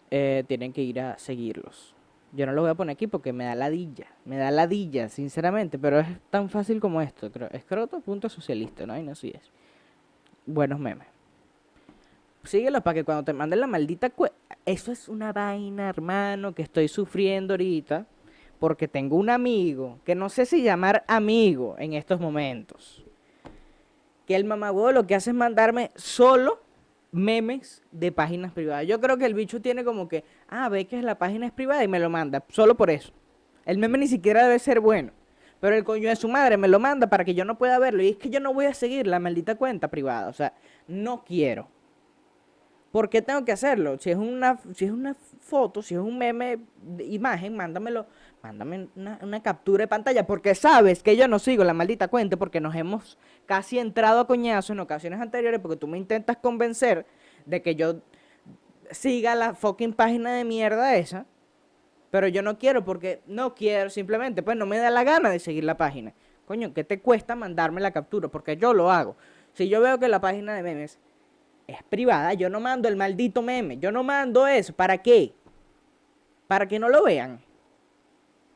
Eh, 0.09 0.43
tienen 0.47 0.71
que 0.73 0.81
ir 0.81 0.99
a 0.99 1.17
seguirlos. 1.17 1.93
Yo 2.31 2.45
no 2.45 2.53
lo 2.53 2.61
voy 2.61 2.71
a 2.71 2.75
poner 2.75 2.93
aquí 2.93 3.07
porque 3.07 3.33
me 3.33 3.45
da 3.45 3.55
ladilla. 3.55 4.07
Me 4.25 4.37
da 4.37 4.49
ladilla, 4.49 5.09
sinceramente. 5.09 5.77
Pero 5.77 5.99
es 5.99 6.07
tan 6.29 6.49
fácil 6.49 6.79
como 6.79 7.01
esto, 7.01 7.31
creo. 7.31 7.49
Escroto.socialista, 7.51 8.85
¿no? 8.87 8.97
Y 8.97 9.03
no 9.03 9.11
es. 9.11 9.51
Buenos 10.45 10.79
memes. 10.79 11.07
Síguelo 12.43 12.81
para 12.81 12.95
que 12.95 13.03
cuando 13.03 13.23
te 13.23 13.33
manden 13.33 13.59
la 13.59 13.67
maldita... 13.67 14.11
Eso 14.65 14.91
es 14.93 15.09
una 15.09 15.33
vaina, 15.33 15.89
hermano, 15.89 16.55
que 16.55 16.61
estoy 16.61 16.87
sufriendo 16.87 17.53
ahorita 17.53 18.07
porque 18.63 18.87
tengo 18.87 19.17
un 19.17 19.29
amigo, 19.29 19.99
que 20.05 20.15
no 20.15 20.29
sé 20.29 20.45
si 20.45 20.63
llamar 20.63 21.03
amigo 21.09 21.75
en 21.79 21.91
estos 21.91 22.21
momentos, 22.21 23.03
que 24.25 24.37
el 24.37 24.45
mamagüevo 24.45 24.93
lo 24.93 25.05
que 25.05 25.15
hace 25.15 25.31
es 25.31 25.35
mandarme 25.35 25.91
solo 25.95 26.61
memes 27.11 27.83
de 27.91 28.13
páginas 28.13 28.53
privadas. 28.53 28.87
Yo 28.87 29.01
creo 29.01 29.17
que 29.17 29.25
el 29.25 29.33
bicho 29.33 29.61
tiene 29.61 29.83
como 29.83 30.07
que, 30.07 30.23
ah, 30.47 30.69
ve 30.69 30.85
que 30.85 31.01
la 31.01 31.17
página 31.19 31.45
es 31.45 31.51
privada 31.51 31.83
y 31.83 31.89
me 31.89 31.99
lo 31.99 32.09
manda, 32.09 32.41
solo 32.47 32.77
por 32.77 32.89
eso. 32.89 33.11
El 33.65 33.79
meme 33.79 33.97
ni 33.97 34.07
siquiera 34.07 34.43
debe 34.43 34.59
ser 34.59 34.79
bueno. 34.79 35.11
Pero 35.59 35.75
el 35.75 35.83
coño 35.83 36.07
de 36.07 36.15
su 36.15 36.29
madre 36.29 36.55
me 36.55 36.69
lo 36.69 36.79
manda 36.79 37.07
para 37.07 37.25
que 37.25 37.33
yo 37.33 37.43
no 37.43 37.57
pueda 37.57 37.77
verlo. 37.79 38.01
Y 38.01 38.11
es 38.11 38.15
que 38.15 38.29
yo 38.29 38.39
no 38.39 38.53
voy 38.53 38.67
a 38.67 38.73
seguir 38.73 39.07
la 39.07 39.19
maldita 39.19 39.55
cuenta 39.55 39.89
privada. 39.89 40.29
O 40.29 40.33
sea, 40.33 40.53
no 40.87 41.25
quiero. 41.25 41.67
¿Por 42.93 43.09
qué 43.09 43.23
tengo 43.23 43.43
que 43.43 43.51
hacerlo? 43.51 43.97
Si 43.97 44.11
es 44.11 44.17
una, 44.17 44.59
si 44.75 44.85
es 44.85 44.91
una 44.91 45.15
foto, 45.15 45.81
si 45.81 45.95
es 45.95 45.99
un 45.99 46.15
meme 46.15 46.59
imagen, 46.99 47.57
mándamelo, 47.57 48.05
mándame 48.43 48.89
una, 48.95 49.41
captura 49.41 49.83
de 49.83 49.87
pantalla, 49.87 50.27
porque 50.27 50.53
sabes 50.53 51.01
que 51.01 51.15
yo 51.15 51.29
no 51.29 51.39
sigo 51.39 51.63
la 51.63 51.73
maldita 51.73 52.09
cuenta, 52.09 52.35
porque 52.35 52.59
nos 52.59 52.75
hemos 52.75 53.17
casi 53.45 53.79
entrado 53.79 54.19
a 54.19 54.27
coñazo 54.27 54.73
en 54.73 54.81
ocasiones 54.81 55.21
anteriores, 55.21 55.61
porque 55.61 55.77
tú 55.77 55.87
me 55.87 55.97
intentas 55.97 56.35
convencer 56.37 57.05
de 57.45 57.61
que 57.61 57.75
yo 57.75 58.01
siga 58.91 59.33
la 59.35 59.55
fucking 59.55 59.93
página 59.93 60.33
de 60.33 60.43
mierda 60.43 60.97
esa, 60.97 61.25
pero 62.11 62.27
yo 62.27 62.41
no 62.41 62.59
quiero, 62.59 62.83
porque 62.83 63.21
no 63.27 63.55
quiero, 63.55 63.89
simplemente, 63.89 64.43
pues 64.43 64.57
no 64.57 64.65
me 64.65 64.77
da 64.77 64.89
la 64.89 65.05
gana 65.05 65.29
de 65.29 65.39
seguir 65.39 65.63
la 65.63 65.77
página. 65.77 66.13
Coño, 66.45 66.73
¿qué 66.73 66.83
te 66.83 66.99
cuesta 66.99 67.35
mandarme 67.35 67.79
la 67.79 67.91
captura? 67.91 68.27
Porque 68.27 68.57
yo 68.57 68.73
lo 68.73 68.91
hago. 68.91 69.15
Si 69.53 69.69
yo 69.69 69.79
veo 69.79 69.99
que 69.99 70.09
la 70.09 70.19
página 70.19 70.53
de 70.53 70.63
memes 70.63 70.99
es 71.65 71.81
privada, 71.83 72.33
yo 72.33 72.49
no 72.49 72.59
mando 72.59 72.89
el 72.89 72.97
maldito 72.97 73.41
meme, 73.41 73.77
yo 73.77 73.89
no 73.89 74.03
mando 74.03 74.45
eso, 74.47 74.73
¿para 74.73 74.97
qué? 74.97 75.33
Para 76.47 76.67
que 76.67 76.77
no 76.77 76.89
lo 76.89 77.05
vean. 77.05 77.39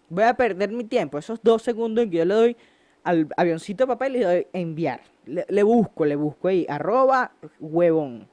Voy 0.10 0.24
a 0.24 0.34
perder 0.34 0.72
mi 0.72 0.84
tiempo, 0.84 1.18
esos 1.18 1.40
dos 1.44 1.62
segundos 1.62 2.04
en 2.04 2.12
que 2.12 2.18
yo 2.18 2.26
le 2.26 2.34
doy 2.34 2.58
al 3.04 3.28
avioncito 3.38 3.84
de 3.84 3.88
papel 3.88 4.16
y 4.16 4.20
le 4.20 4.26
doy 4.26 4.48
enviar. 4.54 5.02
Le, 5.26 5.64
busco, 5.64 6.06
le 6.06 6.16
busco 6.16 6.48
ahí, 6.48 6.66
arroba 6.70 7.32
huevón. 7.60 8.28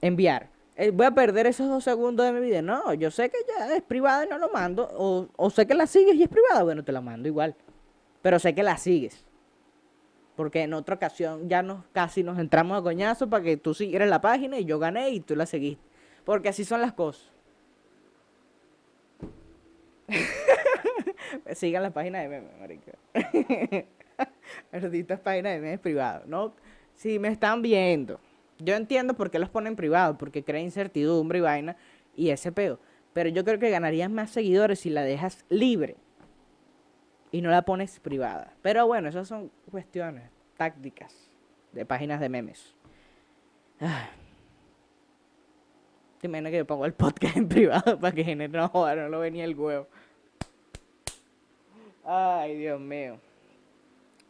Enviar. 0.00 0.48
Eh, 0.76 0.90
voy 0.90 1.06
a 1.06 1.10
perder 1.10 1.46
esos 1.46 1.68
dos 1.68 1.84
segundos 1.84 2.24
de 2.24 2.32
mi 2.32 2.40
vida. 2.40 2.62
No, 2.62 2.94
yo 2.94 3.10
sé 3.10 3.28
que 3.28 3.38
ya 3.46 3.74
es 3.74 3.82
privada 3.82 4.24
y 4.24 4.28
no 4.28 4.38
lo 4.38 4.50
mando. 4.50 4.88
O, 4.96 5.28
o 5.36 5.50
sé 5.50 5.66
que 5.66 5.74
la 5.74 5.86
sigues 5.86 6.14
y 6.14 6.22
es 6.22 6.28
privada. 6.28 6.62
Bueno, 6.62 6.82
te 6.82 6.92
la 6.92 7.02
mando 7.02 7.28
igual. 7.28 7.54
Pero 8.22 8.38
sé 8.38 8.54
que 8.54 8.62
la 8.62 8.78
sigues. 8.78 9.26
Porque 10.36 10.62
en 10.62 10.72
otra 10.72 10.94
ocasión 10.94 11.50
ya 11.50 11.62
nos 11.62 11.84
casi 11.92 12.22
nos 12.22 12.38
entramos 12.38 12.78
a 12.78 12.82
coñazo 12.82 13.28
para 13.28 13.44
que 13.44 13.58
tú 13.58 13.74
siguieras 13.74 14.08
la 14.08 14.22
página 14.22 14.58
y 14.58 14.64
yo 14.64 14.78
gané 14.78 15.10
y 15.10 15.20
tú 15.20 15.36
la 15.36 15.44
seguiste. 15.44 15.84
Porque 16.24 16.48
así 16.48 16.64
son 16.64 16.80
las 16.80 16.94
cosas. 16.94 17.30
Sigan 21.54 21.82
la 21.82 21.90
página 21.90 22.20
de 22.20 22.28
memes, 22.28 22.58
marica. 22.58 22.92
Malditas 24.72 25.20
páginas 25.20 25.54
de 25.54 25.60
memes 25.60 25.80
privados. 25.80 26.26
No, 26.26 26.54
si 26.94 27.18
me 27.18 27.28
están 27.28 27.62
viendo. 27.62 28.20
Yo 28.58 28.74
entiendo 28.74 29.14
por 29.14 29.30
qué 29.30 29.38
los 29.38 29.48
ponen 29.48 29.76
privados, 29.76 30.16
porque 30.18 30.44
crea 30.44 30.60
incertidumbre 30.60 31.38
y 31.38 31.42
vaina 31.42 31.76
y 32.14 32.30
ese 32.30 32.52
peo. 32.52 32.78
Pero 33.12 33.30
yo 33.30 33.44
creo 33.44 33.58
que 33.58 33.70
ganarías 33.70 34.10
más 34.10 34.30
seguidores 34.30 34.80
si 34.80 34.90
la 34.90 35.02
dejas 35.02 35.44
libre 35.48 35.96
y 37.32 37.42
no 37.42 37.50
la 37.50 37.62
pones 37.62 37.98
privada. 38.00 38.54
Pero 38.62 38.86
bueno, 38.86 39.08
esas 39.08 39.26
son 39.26 39.50
cuestiones 39.70 40.30
tácticas 40.56 41.30
de 41.72 41.86
páginas 41.86 42.20
de 42.20 42.28
memes. 42.28 42.74
Ah. 43.80 44.10
Te 46.20 46.26
imaginas 46.26 46.50
que 46.50 46.58
yo 46.58 46.66
pongo 46.66 46.84
el 46.84 46.92
podcast 46.92 47.36
en 47.36 47.48
privado 47.48 47.98
para 48.00 48.14
que 48.14 48.24
genere 48.24 48.52
no 48.52 48.70
no 48.74 49.08
lo 49.08 49.20
venía 49.20 49.44
el 49.44 49.54
huevo. 49.54 49.88
Ay, 52.04 52.56
Dios 52.56 52.80
mío. 52.80 53.18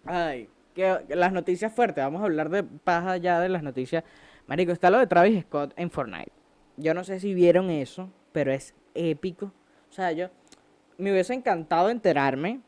Ay, 0.05 0.49
que, 0.75 0.99
las 1.09 1.33
noticias 1.33 1.73
fuertes. 1.73 2.05
Vamos 2.05 2.23
a 2.23 2.25
hablar 2.25 2.51
de 2.51 2.63
paja 2.63 3.17
ya 3.17 3.41
de 3.41 3.49
las 3.49 3.63
noticias. 3.63 4.05
Marico, 4.47 4.73
está 4.73 4.91
lo 4.91 4.99
de 4.99 5.07
Travis 5.07 5.43
Scott 5.43 5.73
en 5.77 5.91
Fortnite. 5.91 6.33
Yo 6.77 6.95
no 6.95 7.05
sé 7.05 7.21
si 7.21 7.35
vieron 7.35 7.71
eso, 7.71 8.09
pero 8.33 8.53
es 8.53 8.75
épico. 8.95 9.53
O 9.91 9.93
sea, 9.93 10.13
yo 10.13 10.29
me 10.99 11.13
hubiese 11.13 11.35
encantado 11.35 11.91
enterarme 11.91 12.61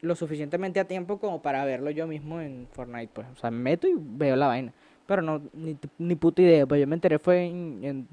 lo 0.00 0.14
suficientemente 0.14 0.80
a 0.80 0.86
tiempo 0.86 1.18
como 1.18 1.42
para 1.42 1.64
verlo 1.64 1.90
yo 1.90 2.06
mismo 2.06 2.40
en 2.40 2.68
Fortnite, 2.70 3.10
pues. 3.12 3.26
O 3.32 3.36
sea, 3.36 3.50
me 3.50 3.58
meto 3.58 3.86
y 3.88 3.94
veo 3.96 4.36
la 4.36 4.46
vaina. 4.46 4.72
Pero 5.06 5.22
no, 5.22 5.42
ni, 5.52 5.76
ni 5.98 6.14
puta 6.14 6.42
idea. 6.42 6.66
Pues 6.66 6.80
yo 6.80 6.86
me 6.86 6.94
enteré 6.94 7.18
fue 7.18 7.46
en, 7.46 8.08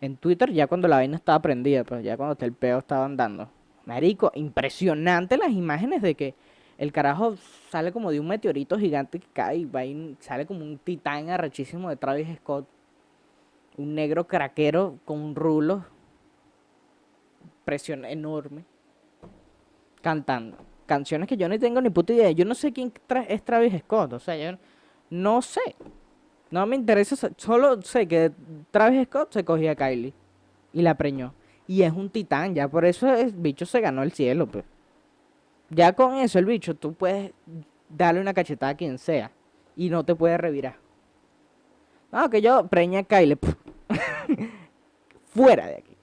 en, 0.00 0.16
Twitter 0.16 0.52
ya 0.52 0.66
cuando 0.66 0.86
la 0.88 0.96
vaina 0.96 1.16
estaba 1.16 1.40
prendida, 1.40 1.84
pues 1.84 2.04
ya 2.04 2.16
cuando 2.16 2.36
el 2.44 2.52
peo 2.52 2.78
estaba 2.78 3.06
andando. 3.06 3.48
Marico, 3.86 4.32
impresionante 4.34 5.36
las 5.36 5.50
imágenes 5.50 6.02
de 6.02 6.14
que 6.14 6.34
el 6.78 6.92
carajo 6.92 7.36
sale 7.70 7.92
como 7.92 8.10
de 8.10 8.20
un 8.20 8.28
meteorito 8.28 8.78
gigante 8.78 9.20
que 9.20 9.28
cae 9.32 9.58
y 9.58 9.64
va 9.64 9.84
y 9.84 10.16
sale 10.20 10.46
como 10.46 10.64
un 10.64 10.78
titán 10.78 11.30
arrechísimo 11.30 11.88
de 11.88 11.96
Travis 11.96 12.28
Scott. 12.38 12.66
Un 13.76 13.94
negro 13.94 14.26
craquero 14.26 14.98
con 15.04 15.20
un 15.20 15.34
rulo. 15.34 15.84
Presión 17.64 18.04
enorme. 18.04 18.64
Cantando 20.00 20.56
canciones 20.86 21.28
que 21.28 21.36
yo 21.36 21.48
no 21.48 21.58
tengo 21.58 21.80
ni 21.80 21.90
puta 21.90 22.12
idea. 22.12 22.30
Yo 22.30 22.44
no 22.44 22.54
sé 22.54 22.72
quién 22.72 22.92
es 23.28 23.42
Travis 23.42 23.80
Scott. 23.80 24.12
O 24.14 24.18
sea, 24.18 24.36
yo 24.36 24.58
no 25.10 25.42
sé. 25.42 25.76
No 26.50 26.66
me 26.66 26.76
interesa. 26.76 27.30
Solo 27.36 27.80
sé 27.82 28.06
que 28.06 28.32
Travis 28.70 29.06
Scott 29.06 29.32
se 29.32 29.44
cogía 29.44 29.72
a 29.72 29.76
Kylie 29.76 30.12
y 30.72 30.82
la 30.82 30.96
preñó. 30.96 31.34
Y 31.66 31.82
es 31.82 31.92
un 31.92 32.10
titán, 32.10 32.54
ya 32.54 32.68
por 32.68 32.84
eso 32.84 33.12
el 33.14 33.32
bicho 33.32 33.64
se 33.64 33.80
ganó 33.80 34.02
el 34.02 34.12
cielo. 34.12 34.46
Pues. 34.46 34.64
Ya 35.70 35.92
con 35.94 36.16
eso 36.16 36.38
el 36.38 36.44
bicho 36.44 36.74
tú 36.74 36.94
puedes 36.94 37.32
darle 37.88 38.20
una 38.20 38.34
cachetada 38.34 38.72
a 38.72 38.76
quien 38.76 38.98
sea 38.98 39.30
y 39.76 39.88
no 39.88 40.04
te 40.04 40.14
puede 40.14 40.36
revirar. 40.36 40.76
No, 42.12 42.28
que 42.30 42.42
yo 42.42 42.66
preñé 42.68 42.98
a 42.98 43.02
Kylie. 43.02 43.38
Fuera 45.26 45.66
de 45.66 45.76
aquí. 45.76 45.96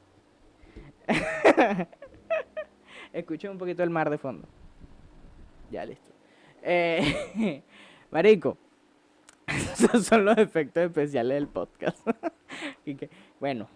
Escuchen 3.13 3.51
un 3.51 3.57
poquito 3.57 3.83
el 3.83 3.89
mar 3.89 4.09
de 4.09 4.17
fondo. 4.17 4.47
Ya, 5.69 5.85
listo. 5.85 6.11
Eh, 6.63 7.63
marico, 8.11 8.57
esos 9.47 10.05
son 10.05 10.25
los 10.25 10.37
efectos 10.37 10.83
especiales 10.83 11.35
del 11.35 11.47
podcast. 11.47 12.05
y 12.85 12.95
que, 12.95 13.09
bueno. 13.39 13.67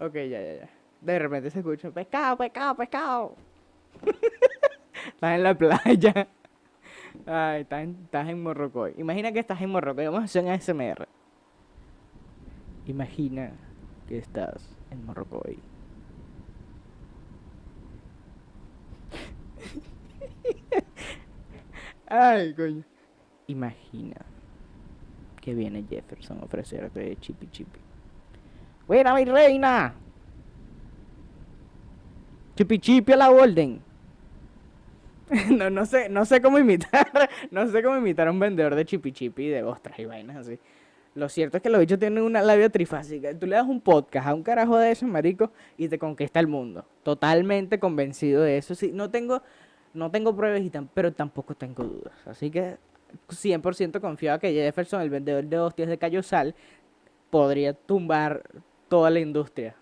Ok, 0.00 0.14
ya, 0.14 0.40
ya, 0.40 0.54
ya. 0.60 0.70
De 1.02 1.18
repente 1.18 1.50
se 1.50 1.58
escucha, 1.58 1.90
pescado, 1.90 2.38
pescado, 2.38 2.74
pescado. 2.74 3.36
estás 5.06 5.34
en 5.34 5.42
la 5.42 5.54
playa. 5.54 6.26
Ay, 7.26 7.60
estás 7.62 7.82
en, 7.82 7.98
estás 8.04 8.28
en 8.30 8.42
Morrocoy. 8.42 8.94
Imagina 8.96 9.30
que 9.30 9.40
estás 9.40 9.60
en 9.60 9.68
Morrocoy. 9.70 10.06
Vamos 10.06 10.22
a 10.22 10.24
hacer 10.24 10.42
un 10.42 10.50
ASMR. 10.50 11.06
Imagina 12.86 13.52
que 14.08 14.16
estás 14.16 14.74
en 14.90 15.04
Morrocoy. 15.04 15.58
Ay, 22.06 22.54
coño. 22.54 22.84
Imagina 23.48 24.16
que 25.42 25.54
viene 25.54 25.84
Jefferson 25.88 26.38
a 26.40 26.44
ofrecerte 26.44 27.16
chipi 27.16 27.46
chipi. 27.48 27.89
¡Buena, 28.90 29.14
mi 29.14 29.24
reina! 29.24 29.94
Chipi 32.56 32.80
chipi 32.80 33.12
a 33.12 33.16
la 33.18 33.30
orden. 33.30 33.80
no, 35.48 35.70
no 35.70 35.86
sé, 35.86 36.08
no 36.08 36.24
sé 36.24 36.42
cómo 36.42 36.58
imitar, 36.58 37.08
no 37.52 37.68
sé 37.68 37.84
cómo 37.84 37.98
imitar 37.98 38.26
a 38.26 38.32
un 38.32 38.40
vendedor 38.40 38.74
de 38.74 38.84
chipi 38.84 39.12
chipi 39.12 39.46
de 39.46 39.62
ostras 39.62 39.96
y 40.00 40.06
vainas 40.06 40.38
así. 40.38 40.58
Lo 41.14 41.28
cierto 41.28 41.58
es 41.58 41.62
que 41.62 41.70
los 41.70 41.78
bichos 41.78 42.00
tienen 42.00 42.24
una 42.24 42.42
labia 42.42 42.68
trifásica. 42.68 43.32
Tú 43.38 43.46
le 43.46 43.54
das 43.54 43.68
un 43.68 43.80
podcast 43.80 44.26
a 44.26 44.34
un 44.34 44.42
carajo 44.42 44.76
de 44.76 44.90
esos, 44.90 45.08
marico, 45.08 45.52
y 45.78 45.86
te 45.86 45.96
conquista 45.96 46.40
el 46.40 46.48
mundo. 46.48 46.84
Totalmente 47.04 47.78
convencido 47.78 48.42
de 48.42 48.58
eso. 48.58 48.74
Sí, 48.74 48.90
no 48.92 49.08
tengo, 49.08 49.40
no 49.94 50.10
tengo 50.10 50.34
pruebas, 50.34 50.62
y 50.62 50.70
tan, 50.70 50.88
pero 50.88 51.12
tampoco 51.12 51.54
tengo 51.54 51.84
dudas. 51.84 52.14
Así 52.26 52.50
que 52.50 52.76
100% 53.28 54.00
confiado 54.00 54.40
que 54.40 54.52
Jefferson, 54.52 55.00
el 55.00 55.10
vendedor 55.10 55.44
de 55.44 55.60
hostias 55.60 55.88
de 55.88 55.96
Cayosal, 55.96 56.56
podría 57.30 57.72
tumbar 57.72 58.42
toda 58.90 59.08
la 59.08 59.20
industria. 59.20 59.74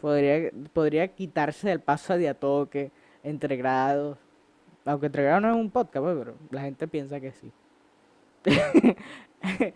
Podría, 0.00 0.50
podría 0.72 1.08
quitarse 1.08 1.68
del 1.68 1.80
paso 1.80 2.16
de 2.16 2.28
a 2.28 2.34
toque 2.34 2.92
entre 3.24 3.56
grados. 3.56 4.18
Aunque 4.84 5.06
entre 5.06 5.24
grados 5.24 5.42
no 5.42 5.50
es 5.50 5.56
un 5.56 5.70
podcast, 5.70 6.04
pues, 6.04 6.16
pero 6.16 6.34
la 6.50 6.60
gente 6.60 6.86
piensa 6.86 7.18
que 7.18 7.32
sí. 7.32 7.50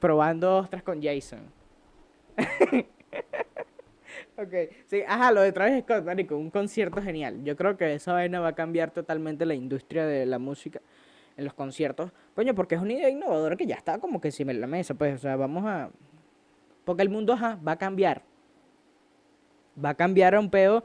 probando 0.00 0.58
ostras 0.58 0.82
con 0.82 1.02
Jason. 1.02 1.40
ok, 4.36 4.54
sí, 4.86 5.02
ajá, 5.06 5.32
lo 5.32 5.42
de 5.42 5.52
Travis 5.52 5.82
Scott, 5.82 6.04
marico, 6.04 6.36
un 6.36 6.50
concierto 6.50 7.02
genial. 7.02 7.42
Yo 7.44 7.56
creo 7.56 7.76
que 7.76 7.94
esa 7.94 8.12
vaina 8.12 8.40
va 8.40 8.48
a 8.48 8.54
cambiar 8.54 8.92
totalmente 8.92 9.44
la 9.44 9.54
industria 9.54 10.06
de 10.06 10.26
la 10.26 10.38
música 10.38 10.80
en 11.36 11.44
los 11.44 11.54
conciertos. 11.54 12.12
Coño, 12.34 12.54
porque 12.54 12.76
es 12.76 12.80
una 12.80 12.92
idea 12.92 13.08
innovadora 13.08 13.56
que 13.56 13.66
ya 13.66 13.76
está 13.76 13.98
como 13.98 14.20
que 14.20 14.28
encima 14.28 14.52
de 14.52 14.58
la 14.58 14.66
mesa, 14.66 14.94
pues, 14.94 15.14
o 15.14 15.18
sea, 15.18 15.36
vamos 15.36 15.64
a... 15.66 15.90
Porque 16.90 17.04
el 17.04 17.08
mundo, 17.08 17.36
va 17.38 17.70
a 17.70 17.76
cambiar. 17.76 18.20
Va 19.82 19.90
a 19.90 19.94
cambiar 19.94 20.34
a 20.34 20.40
un 20.40 20.50
peo 20.50 20.84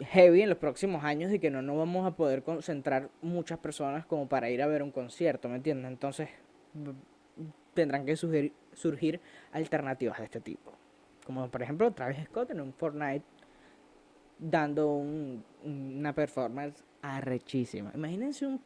heavy 0.00 0.42
en 0.42 0.50
los 0.50 0.58
próximos 0.58 1.02
años 1.02 1.32
y 1.32 1.38
que 1.38 1.50
no 1.50 1.62
nos 1.62 1.78
vamos 1.78 2.06
a 2.06 2.14
poder 2.14 2.42
concentrar 2.42 3.08
muchas 3.22 3.58
personas 3.58 4.04
como 4.04 4.28
para 4.28 4.50
ir 4.50 4.60
a 4.60 4.66
ver 4.66 4.82
un 4.82 4.90
concierto, 4.90 5.48
¿me 5.48 5.56
entiendes? 5.56 5.90
Entonces 5.90 6.28
tendrán 7.72 8.04
que 8.04 8.16
surgir, 8.16 9.18
alternativas 9.52 10.18
de 10.18 10.24
este 10.24 10.42
tipo. 10.42 10.70
Como 11.24 11.50
por 11.50 11.62
ejemplo 11.62 11.90
Travis 11.90 12.22
Scott 12.26 12.50
en 12.50 12.60
un 12.60 12.74
Fortnite 12.74 13.24
dando 14.38 14.94
una 14.94 16.12
performance 16.12 16.84
arrechísima. 17.00 17.92
Imagínense 17.94 18.46
un, 18.46 18.60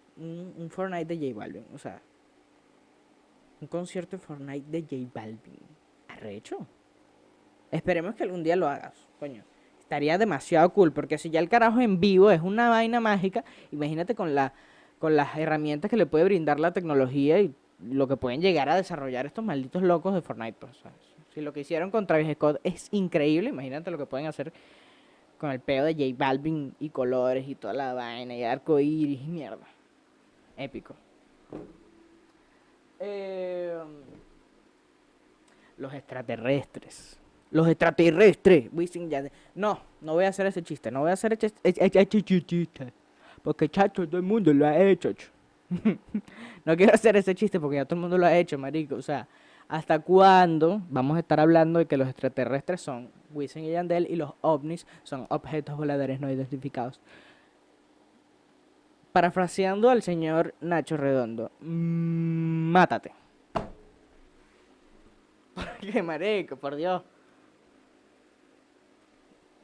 un, 0.58 0.70
Fortnite 0.70 1.04
de 1.04 1.28
J 1.28 1.38
Balvin, 1.38 1.66
o 1.72 1.78
sea, 1.78 2.02
un 3.60 3.68
concierto 3.68 4.16
de 4.16 4.22
Fortnite 4.22 4.70
de 4.70 4.82
J 4.82 5.10
Balvin. 5.14 5.60
Arrecho. 6.08 6.66
Esperemos 7.70 8.14
que 8.14 8.22
algún 8.22 8.42
día 8.42 8.56
lo 8.56 8.68
hagas, 8.68 9.06
coño 9.18 9.44
estaría 9.86 10.18
demasiado 10.18 10.68
cool, 10.70 10.92
porque 10.92 11.16
si 11.16 11.30
ya 11.30 11.38
el 11.38 11.48
carajo 11.48 11.80
en 11.80 12.00
vivo 12.00 12.32
es 12.32 12.40
una 12.40 12.68
vaina 12.68 12.98
mágica, 12.98 13.44
imagínate 13.70 14.16
con 14.16 14.34
la 14.34 14.52
con 14.98 15.14
las 15.14 15.36
herramientas 15.36 15.90
que 15.90 15.96
le 15.96 16.06
puede 16.06 16.24
brindar 16.24 16.58
la 16.58 16.72
tecnología 16.72 17.38
y 17.40 17.54
lo 17.84 18.08
que 18.08 18.16
pueden 18.16 18.40
llegar 18.40 18.68
a 18.68 18.74
desarrollar 18.74 19.26
estos 19.26 19.44
malditos 19.44 19.82
locos 19.82 20.14
de 20.14 20.22
Fortnite. 20.22 20.56
Pues, 20.58 20.72
si 21.34 21.40
lo 21.40 21.52
que 21.52 21.60
hicieron 21.60 21.90
con 21.90 22.06
Travis 22.06 22.32
Scott 22.34 22.60
es 22.64 22.88
increíble, 22.92 23.50
imagínate 23.50 23.90
lo 23.90 23.98
que 23.98 24.06
pueden 24.06 24.26
hacer 24.26 24.52
con 25.38 25.50
el 25.50 25.60
peo 25.60 25.84
de 25.84 25.92
J 25.92 26.16
Balvin 26.16 26.74
y 26.80 26.88
colores 26.88 27.46
y 27.46 27.54
toda 27.54 27.74
la 27.74 27.92
vaina 27.92 28.34
y 28.34 28.42
arco 28.42 28.80
iris 28.80 29.20
y 29.20 29.28
mierda. 29.28 29.66
Épico. 30.56 30.96
Eh, 33.00 33.78
los 35.76 35.92
extraterrestres. 35.92 37.18
Los 37.50 37.68
extraterrestres. 37.68 38.70
No, 39.54 39.80
no 40.00 40.14
voy 40.14 40.24
a 40.24 40.28
hacer 40.28 40.46
ese 40.46 40.62
chiste. 40.62 40.90
No 40.90 41.00
voy 41.00 41.10
a 41.10 41.14
hacer 41.14 41.32
ese, 41.32 41.52
chiste. 41.52 42.92
Porque 43.42 43.68
chacho, 43.68 44.06
todo 44.06 44.16
el 44.16 44.22
mundo 44.22 44.52
lo 44.52 44.66
ha 44.66 44.76
hecho. 44.78 45.10
no 46.64 46.76
quiero 46.76 46.94
hacer 46.94 47.16
ese 47.16 47.34
chiste 47.34 47.60
porque 47.60 47.76
ya 47.76 47.84
todo 47.84 47.96
el 47.96 48.00
mundo 48.00 48.18
lo 48.18 48.26
ha 48.26 48.36
hecho, 48.36 48.58
marico. 48.58 48.96
O 48.96 49.02
sea, 49.02 49.28
¿hasta 49.68 49.98
cuándo 49.98 50.82
vamos 50.88 51.16
a 51.16 51.20
estar 51.20 51.38
hablando 51.38 51.78
de 51.78 51.86
que 51.86 51.96
los 51.96 52.08
extraterrestres 52.08 52.80
son 52.80 53.10
Wisin 53.32 53.64
y 53.64 53.70
Yandel 53.70 54.06
y 54.10 54.16
los 54.16 54.32
ovnis 54.40 54.86
son 55.02 55.26
objetos 55.28 55.76
voladores 55.76 56.20
no 56.20 56.30
identificados? 56.30 57.00
Parafraseando 59.16 59.88
al 59.88 60.02
señor 60.02 60.54
Nacho 60.60 60.98
Redondo, 60.98 61.50
mm, 61.60 62.70
mátate. 62.70 63.14
Porque, 65.54 66.02
marico, 66.02 66.56
por 66.56 66.76
Dios. 66.76 67.02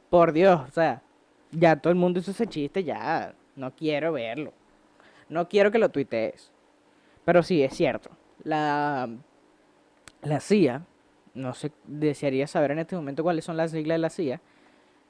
Por 0.09 0.33
Dios, 0.33 0.59
o 0.67 0.71
sea, 0.71 1.03
ya 1.51 1.75
todo 1.75 1.91
el 1.91 1.99
mundo 1.99 2.19
hizo 2.19 2.31
ese 2.31 2.47
chiste, 2.47 2.83
ya 2.83 3.35
no 3.55 3.75
quiero 3.75 4.13
verlo. 4.13 4.53
No 5.29 5.47
quiero 5.47 5.69
que 5.69 5.77
lo 5.77 5.89
tuitees. 5.89 6.51
Pero 7.23 7.43
sí, 7.43 7.61
es 7.61 7.75
cierto. 7.75 8.09
La, 8.43 9.07
la 10.23 10.39
CIA, 10.39 10.83
no 11.35 11.53
sé, 11.53 11.71
desearía 11.83 12.47
saber 12.47 12.71
en 12.71 12.79
este 12.79 12.95
momento 12.95 13.21
cuáles 13.21 13.45
son 13.45 13.55
las 13.55 13.69
siglas 13.69 13.97
de 13.97 13.99
la 13.99 14.09
CIA. 14.09 14.41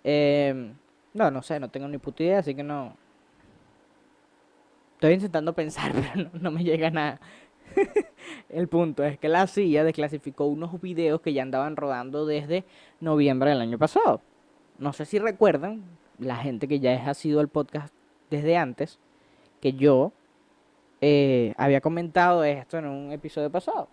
Em, 0.04 0.76
no, 1.14 1.32
no 1.32 1.42
sé, 1.42 1.62
no 1.62 1.70
tengo 1.70 1.88
ni 1.88 1.98
puta 1.98 2.24
idea, 2.24 2.40
así 2.40 2.54
que 2.54 2.64
no. 2.64 3.02
Estoy 5.04 5.16
intentando 5.16 5.52
pensar, 5.52 5.92
pero 6.14 6.30
no, 6.40 6.50
me 6.50 6.64
llega 6.64 6.90
nada. 6.90 7.20
El 8.50 8.70
punto 8.70 9.04
es 9.04 9.20
que 9.20 9.28
la 9.28 9.48
CIA 9.48 9.84
desclasificó 9.84 10.46
unos 10.46 10.80
videos 10.80 11.20
que 11.20 11.34
ya 11.34 11.42
andaban 11.44 11.76
rodando 11.76 12.26
desde 12.26 12.64
noviembre 13.02 13.50
del 13.50 13.60
año 13.60 13.78
pasado 13.78 14.22
no 14.78 14.94
sé 14.94 15.06
si 15.06 15.20
recuerdan, 15.20 15.84
la 16.20 16.38
gente 16.38 16.68
que 16.68 16.80
ya 16.80 17.10
ha 17.10 17.14
sido 17.14 17.42
el 17.42 17.48
podcast 17.48 17.94
desde 18.30 18.58
antes, 18.58 19.00
que 19.62 19.74
yo 19.74 20.12
eh, 21.02 21.54
había 21.58 21.82
comentado 21.82 22.44
esto 22.44 22.78
en 22.78 22.86
un 22.86 23.12
episodio 23.12 23.50
pasado. 23.50 23.88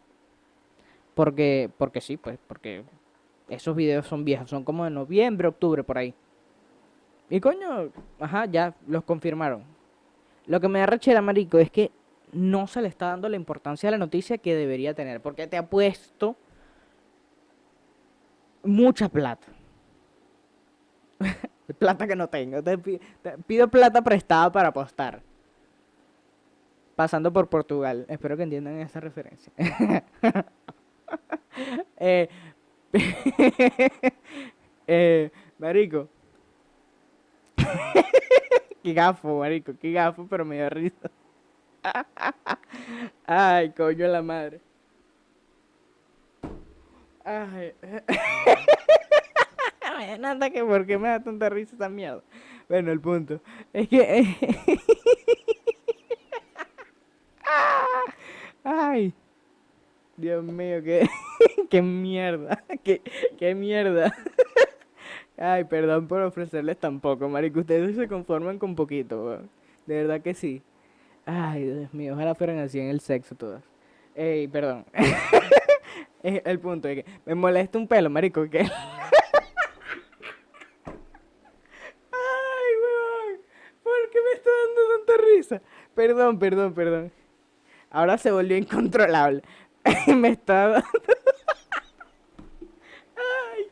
Porque, 1.15 1.71
porque 1.77 2.01
sí, 2.01 2.17
pues, 2.17 2.39
porque 2.47 2.85
esos 3.49 3.75
videos 3.77 4.07
son 4.07 4.25
viejos, 4.25 4.49
son 4.49 4.65
como 4.65 4.85
de 4.85 4.91
noviembre, 4.91 5.49
octubre, 5.49 5.83
por 5.83 5.99
ahí. 5.99 6.15
Y 7.29 7.41
coño, 7.41 7.91
ajá, 8.19 8.47
ya 8.47 8.75
los 8.87 9.05
confirmaron. 9.05 9.80
Lo 10.47 10.61
que 10.61 10.69
me 10.69 10.81
da 10.81 10.87
rechera, 10.87 11.21
marico, 11.23 11.59
es 11.59 11.71
que 11.71 11.91
no 12.33 12.67
se 12.67 12.83
le 12.83 12.89
está 12.89 13.07
dando 13.07 13.29
la 13.29 13.37
importancia 13.37 13.89
a 13.89 13.93
la 13.93 13.99
noticia 13.99 14.39
que 14.39 14.55
debería 14.55 14.95
tener. 14.95 15.21
Porque 15.21 15.47
te 15.47 15.57
ha 15.57 15.67
puesto 15.67 16.37
mucha 18.63 19.09
plata. 19.09 19.47
plata 21.79 22.07
que 22.07 22.17
no 22.17 22.29
tengo. 22.29 22.63
Te, 22.63 22.79
pido 23.47 23.69
plata 23.69 24.03
prestada 24.03 24.51
para 24.51 24.69
apostar. 24.69 25.23
Pasando 26.97 27.33
por 27.33 27.49
Portugal. 27.49 28.05
Espero 28.09 28.37
que 28.37 28.43
entiendan 28.43 28.81
esta 28.81 29.01
referencia. 29.01 29.53
eh, 31.97 32.29
eh, 34.87 35.31
marico. 35.59 36.09
Qué 38.83 38.93
gafo, 38.93 39.39
marico. 39.39 39.73
Qué 39.81 39.93
gafo, 39.93 40.27
pero 40.29 40.45
me 40.45 40.57
dio 40.57 40.71
risa. 40.71 41.11
Ay, 43.27 43.73
coño 43.73 44.07
la 44.07 44.23
madre. 44.23 44.61
Ay. 47.25 47.73
nada 50.19 50.51
que 50.51 50.65
porque 50.65 50.99
me 50.99 51.09
da 51.09 51.23
tanta 51.23 51.49
risa 51.49 51.75
esa 51.75 51.89
mierda. 51.89 52.23
Bueno, 52.69 52.93
el 52.93 53.01
punto 53.01 53.41
es 53.73 53.89
que. 53.89 54.59
Ay, 58.63 59.15
Dios 60.17 60.45
mío, 60.45 60.83
qué, 60.83 61.09
qué 61.71 61.83
mierda, 61.83 62.63
qué, 62.85 63.03
qué 63.39 63.55
mierda. 63.55 64.15
Ay, 65.41 65.65
perdón 65.65 66.07
por 66.07 66.21
ofrecerles 66.23 66.79
tan 66.79 67.01
poco, 67.01 67.29
marico. 67.29 67.61
Ustedes 67.61 67.97
se 67.97 68.07
conforman 68.07 68.59
con 68.59 68.77
poquito, 68.77 69.41
De 69.87 69.95
verdad 70.03 70.21
que 70.21 70.35
sí. 70.35 70.63
Ay, 71.27 71.65
Dios 71.65 71.93
mío, 71.93 72.15
ojalá 72.15 72.35
fueran 72.37 72.59
así 72.59 72.79
en 72.79 72.89
el 72.89 73.01
sexo 73.01 73.35
todas. 73.35 73.65
Ey, 74.15 74.47
perdón. 74.47 74.85
el 76.23 76.61
punto 76.61 76.87
es 76.89 77.03
que 77.03 77.11
me 77.27 77.35
molesta 77.35 77.79
un 77.79 77.89
pelo, 77.89 78.11
marico, 78.11 78.49
que 78.49 78.67
Perdón, 85.95 86.39
perdón, 86.39 86.75
perdón. 86.75 87.13
Ahora 87.91 88.17
se 88.17 88.31
volvió 88.31 88.57
incontrolable. 88.57 89.43
me 90.07 90.31
está 90.31 90.69
dando... 90.69 90.87
ay, 93.17 93.71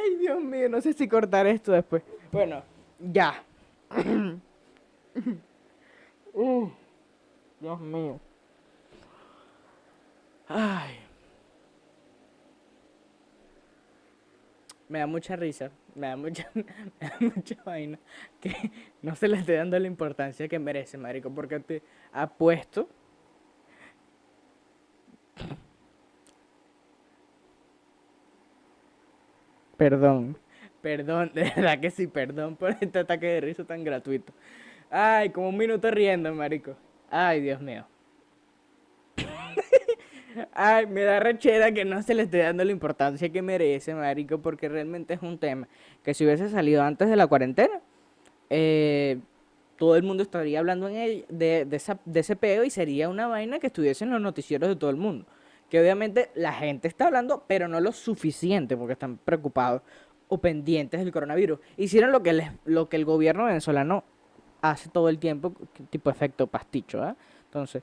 ay, 0.00 0.16
Dios 0.16 0.42
mío, 0.42 0.68
no 0.68 0.80
sé 0.80 0.92
si 0.92 1.08
cortar 1.08 1.46
esto 1.46 1.72
después. 1.72 2.02
Bueno, 2.32 2.62
ya. 2.98 3.42
Uh, 6.32 6.70
Dios 7.58 7.80
mío. 7.80 8.20
Ay. 10.48 10.96
Me 14.88 15.00
da 15.00 15.08
mucha 15.08 15.34
risa, 15.34 15.72
me 15.94 16.06
da 16.06 16.16
mucha, 16.16 16.48
me 16.54 16.64
da 17.00 17.16
mucha 17.20 17.56
vaina 17.64 17.98
que 18.40 18.70
no 19.02 19.16
se 19.16 19.26
le 19.26 19.38
esté 19.38 19.54
dando 19.54 19.76
la 19.78 19.88
importancia 19.88 20.46
que 20.46 20.58
merece, 20.60 20.98
marico, 20.98 21.30
porque 21.30 21.58
te 21.58 21.82
apuesto 22.12 22.88
Perdón, 29.80 30.36
perdón, 30.82 31.30
de 31.34 31.44
verdad 31.56 31.80
que 31.80 31.90
sí, 31.90 32.06
perdón 32.06 32.54
por 32.54 32.76
este 32.82 32.98
ataque 32.98 33.26
de 33.26 33.40
risa 33.40 33.64
tan 33.64 33.82
gratuito. 33.82 34.30
Ay, 34.90 35.30
como 35.30 35.48
un 35.48 35.56
minuto 35.56 35.90
riendo, 35.90 36.34
marico. 36.34 36.76
Ay, 37.10 37.40
Dios 37.40 37.62
mío. 37.62 37.86
Ay, 40.52 40.86
me 40.86 41.00
da 41.04 41.18
rechera 41.18 41.72
que 41.72 41.86
no 41.86 42.02
se 42.02 42.12
le 42.12 42.24
esté 42.24 42.38
dando 42.38 42.62
la 42.62 42.72
importancia 42.72 43.30
que 43.30 43.40
merece, 43.40 43.94
marico, 43.94 44.36
porque 44.42 44.68
realmente 44.68 45.14
es 45.14 45.22
un 45.22 45.38
tema 45.38 45.66
que 46.04 46.12
si 46.12 46.26
hubiese 46.26 46.50
salido 46.50 46.82
antes 46.82 47.08
de 47.08 47.16
la 47.16 47.26
cuarentena, 47.26 47.80
eh, 48.50 49.18
todo 49.78 49.96
el 49.96 50.02
mundo 50.02 50.22
estaría 50.22 50.58
hablando 50.58 50.90
en 50.90 50.96
él 50.96 51.24
de, 51.30 51.64
de, 51.64 51.76
esa, 51.76 51.98
de 52.04 52.20
ese 52.20 52.36
peo 52.36 52.64
y 52.64 52.70
sería 52.70 53.08
una 53.08 53.28
vaina 53.28 53.58
que 53.58 53.68
estuviese 53.68 54.04
en 54.04 54.10
los 54.10 54.20
noticieros 54.20 54.68
de 54.68 54.76
todo 54.76 54.90
el 54.90 54.96
mundo. 54.96 55.24
Que 55.70 55.80
obviamente 55.80 56.30
la 56.34 56.52
gente 56.52 56.88
está 56.88 57.06
hablando, 57.06 57.44
pero 57.46 57.68
no 57.68 57.80
lo 57.80 57.92
suficiente 57.92 58.76
porque 58.76 58.92
están 58.94 59.16
preocupados 59.16 59.82
o 60.28 60.38
pendientes 60.38 61.00
del 61.00 61.12
coronavirus. 61.12 61.60
Hicieron 61.76 62.12
lo 62.12 62.22
que, 62.22 62.32
les, 62.32 62.50
lo 62.64 62.88
que 62.88 62.96
el 62.96 63.04
gobierno 63.04 63.44
venezolano 63.44 64.04
hace 64.60 64.90
todo 64.90 65.08
el 65.08 65.18
tiempo, 65.18 65.54
tipo 65.88 66.10
efecto 66.10 66.46
pasticho, 66.46 67.02
¿ah? 67.02 67.16
Entonces, 67.44 67.82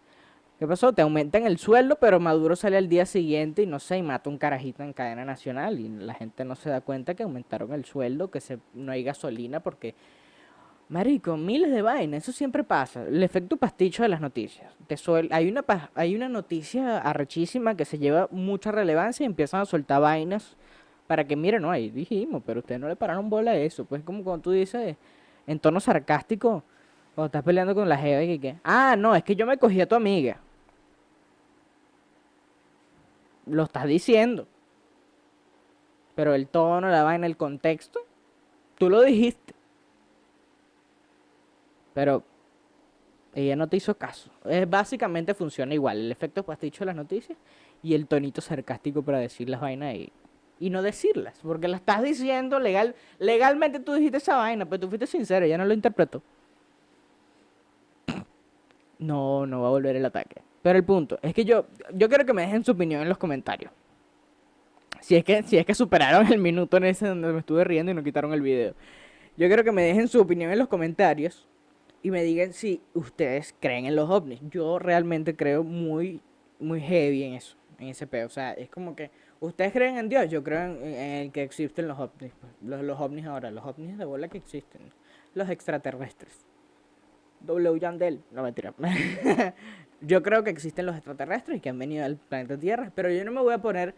¿qué 0.60 0.68
pasó? 0.68 0.94
Te 0.94 1.02
aumentan 1.02 1.46
el 1.46 1.58
sueldo, 1.58 1.98
pero 2.00 2.20
Maduro 2.20 2.56
sale 2.56 2.78
al 2.78 2.90
día 2.90 3.06
siguiente 3.06 3.64
y 3.64 3.66
no 3.66 3.80
sé, 3.80 3.98
y 3.98 4.04
mata 4.04 4.30
un 4.30 4.38
carajito 4.38 4.84
en 4.84 4.94
cadena 4.94 5.26
nacional 5.26 5.80
y 5.80 5.90
la 5.90 6.14
gente 6.14 6.46
no 6.46 6.56
se 6.56 6.70
da 6.70 6.82
cuenta 6.82 7.16
que 7.16 7.24
aumentaron 7.24 7.74
el 7.74 7.86
sueldo, 7.86 8.30
que 8.30 8.42
se, 8.42 8.60
no 8.74 8.92
hay 8.92 9.04
gasolina 9.04 9.62
porque... 9.62 9.96
Marico, 10.90 11.36
miles 11.36 11.72
de 11.72 11.82
vainas, 11.82 12.24
eso 12.24 12.32
siempre 12.32 12.64
pasa. 12.64 13.04
El 13.04 13.22
efecto 13.22 13.58
pasticho 13.58 14.04
de 14.04 14.10
las 14.10 14.22
noticias. 14.22 14.72
Te 14.88 14.96
hay, 15.32 15.50
una, 15.50 15.66
hay 15.96 16.16
una 16.16 16.30
noticia 16.30 17.00
arrechísima 17.00 17.76
que 17.76 17.84
se 17.84 17.98
lleva 17.98 18.30
mucha 18.32 18.72
relevancia 18.72 19.24
y 19.24 19.28
empiezan 19.28 19.62
a 19.62 19.66
soltar 19.66 20.02
vainas 20.02 20.56
para 21.06 21.26
que, 21.26 21.36
miren, 21.36 21.62
no, 21.64 21.72
ahí 21.72 21.90
dijimos, 21.90 22.42
pero 22.46 22.60
ustedes 22.62 22.80
no 22.80 22.88
le 22.88 22.96
pararon 22.96 23.30
bola 23.30 23.52
a 23.52 23.56
eso. 23.58 23.84
Pues 23.84 24.02
como 24.04 24.24
cuando 24.24 24.44
tú 24.44 24.52
dices, 24.52 24.96
en 25.46 25.60
tono 25.60 25.82
sarcástico 25.82 26.64
o 27.16 27.26
estás 27.26 27.44
peleando 27.44 27.76
con 27.76 27.90
la 27.90 27.98
jeva 27.98 28.24
y 28.24 28.40
que, 28.40 28.58
ah, 28.64 28.96
no, 28.98 29.14
es 29.14 29.24
que 29.24 29.36
yo 29.36 29.46
me 29.46 29.58
cogí 29.58 29.82
a 29.82 29.88
tu 29.88 29.96
amiga. 29.96 30.38
Lo 33.46 33.64
estás 33.64 33.86
diciendo. 33.86 34.48
Pero 36.16 36.34
el 36.34 36.48
tono, 36.48 36.90
la 36.90 37.04
vaina, 37.04 37.26
el 37.28 37.36
contexto, 37.36 38.00
tú 38.78 38.90
lo 38.90 39.02
dijiste. 39.02 39.57
Pero 41.98 42.24
ella 43.34 43.56
no 43.56 43.68
te 43.68 43.78
hizo 43.78 43.98
caso. 43.98 44.30
Es, 44.46 44.70
básicamente 44.70 45.34
funciona 45.34 45.74
igual. 45.74 45.98
El 45.98 46.12
efecto 46.12 46.44
pasticho 46.44 46.82
de 46.82 46.86
las 46.86 46.96
noticias 46.96 47.36
y 47.82 47.96
el 47.96 48.06
tonito 48.06 48.40
sarcástico 48.40 49.02
para 49.02 49.18
decir 49.18 49.50
las 49.50 49.60
vainas 49.60 49.96
y 49.96 50.12
y 50.60 50.70
no 50.70 50.82
decirlas, 50.82 51.40
porque 51.42 51.68
la 51.68 51.78
estás 51.78 52.04
diciendo 52.04 52.60
legal, 52.60 52.96
legalmente 53.20 53.80
tú 53.80 53.94
dijiste 53.94 54.18
esa 54.18 54.38
vaina, 54.38 54.66
pero 54.66 54.80
tú 54.80 54.90
fuiste 54.90 55.06
sincero, 55.08 55.46
ella 55.46 55.58
no 55.58 55.66
lo 55.66 55.74
interpretó. 55.74 56.22
No, 59.00 59.46
no 59.46 59.62
va 59.62 59.68
a 59.68 59.72
volver 59.72 59.96
el 59.96 60.06
ataque. 60.06 60.42
Pero 60.62 60.78
el 60.78 60.84
punto 60.84 61.18
es 61.22 61.34
que 61.34 61.46
yo, 61.46 61.66
yo 61.94 62.10
quiero 62.10 62.26
que 62.26 62.34
me 62.34 62.44
dejen 62.44 62.64
su 62.64 62.72
opinión 62.74 63.02
en 63.02 63.10
los 63.10 63.18
comentarios. 63.18 63.72
Si 65.00 65.16
es 65.16 65.24
que, 65.24 65.42
si 65.44 65.58
es 65.58 65.66
que 65.66 65.74
superaron 65.74 66.32
el 66.32 66.40
minuto 66.40 66.78
en 66.78 66.86
ese 66.86 67.08
donde 67.08 67.32
me 67.34 67.40
estuve 67.40 67.64
riendo 67.64 67.92
y 67.92 67.96
no 67.96 68.04
quitaron 68.04 68.34
el 68.34 68.42
video. 68.42 68.74
Yo 69.36 69.48
quiero 69.48 69.64
que 69.64 69.72
me 69.72 69.84
dejen 69.84 70.08
su 70.08 70.20
opinión 70.20 70.52
en 70.52 70.60
los 70.60 70.68
comentarios 70.68 71.48
y 72.02 72.12
me 72.12 72.24
digan 72.24 72.54
si 72.54 72.82
ustedes 72.94 73.56
creen 73.60 73.86
en 73.86 73.96
los 73.96 74.10
ovnis. 74.10 74.40
Yo 74.50 74.80
realmente 74.80 75.36
creo 75.36 75.64
muy, 75.64 76.22
muy 76.60 76.82
heavy 76.82 77.24
en 77.24 77.34
eso, 77.34 77.58
en 77.80 77.88
ese 77.88 78.08
pedo. 78.08 78.28
O 78.28 78.30
sea, 78.30 78.54
es 78.54 78.70
como 78.70 78.96
que 78.96 79.12
¿Ustedes 79.40 79.72
creen 79.72 79.98
en 79.98 80.10
Dios? 80.10 80.30
Yo 80.30 80.44
creo 80.44 80.64
en, 80.64 80.84
el 80.84 81.32
que 81.32 81.44
existen 81.44 81.88
los 81.88 82.00
ovnis. 82.00 82.32
Pues. 82.40 82.52
Los, 82.62 82.82
los, 82.82 83.00
ovnis 83.00 83.26
ahora, 83.26 83.52
los 83.52 83.64
ovnis 83.66 83.98
de 83.98 84.06
bola 84.06 84.28
que 84.28 84.38
existen. 84.38 84.82
Los 85.36 85.50
extraterrestres. 85.50 86.46
W. 87.42 87.80
Yandel. 87.80 88.24
No 88.32 88.42
mentira. 88.42 88.74
yo 90.02 90.24
creo 90.24 90.44
que 90.44 90.50
existen 90.50 90.88
los 90.88 90.96
extraterrestres 90.96 91.58
y 91.58 91.60
que 91.60 91.70
han 91.70 91.78
venido 91.78 92.04
al 92.04 92.18
planeta 92.18 92.58
Tierra. 92.58 92.92
Pero 92.96 93.12
yo 93.12 93.24
no 93.26 93.32
me 93.32 93.42
voy 93.42 93.54
a 93.54 93.62
poner. 93.62 93.94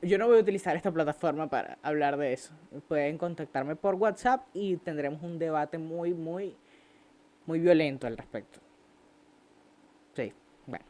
Yo 0.00 0.16
no 0.16 0.28
voy 0.28 0.38
a 0.38 0.40
utilizar 0.42 0.76
esta 0.76 0.92
plataforma 0.92 1.48
para 1.48 1.76
hablar 1.82 2.16
de 2.16 2.32
eso. 2.32 2.54
Pueden 2.86 3.18
contactarme 3.18 3.74
por 3.74 3.96
WhatsApp 3.96 4.46
y 4.54 4.76
tendremos 4.76 5.20
un 5.24 5.40
debate 5.40 5.76
muy, 5.76 6.14
muy, 6.14 6.56
muy 7.48 7.58
violento 7.58 8.06
al 8.06 8.16
respecto. 8.16 8.60
Sí, 10.14 10.32
bueno, 10.66 10.84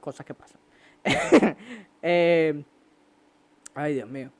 cosas 0.00 0.24
que 0.24 0.34
pasan. 0.34 0.60
eh, 2.02 2.64
Ay, 3.76 3.92
Dios 3.92 4.08
mío. 4.08 4.30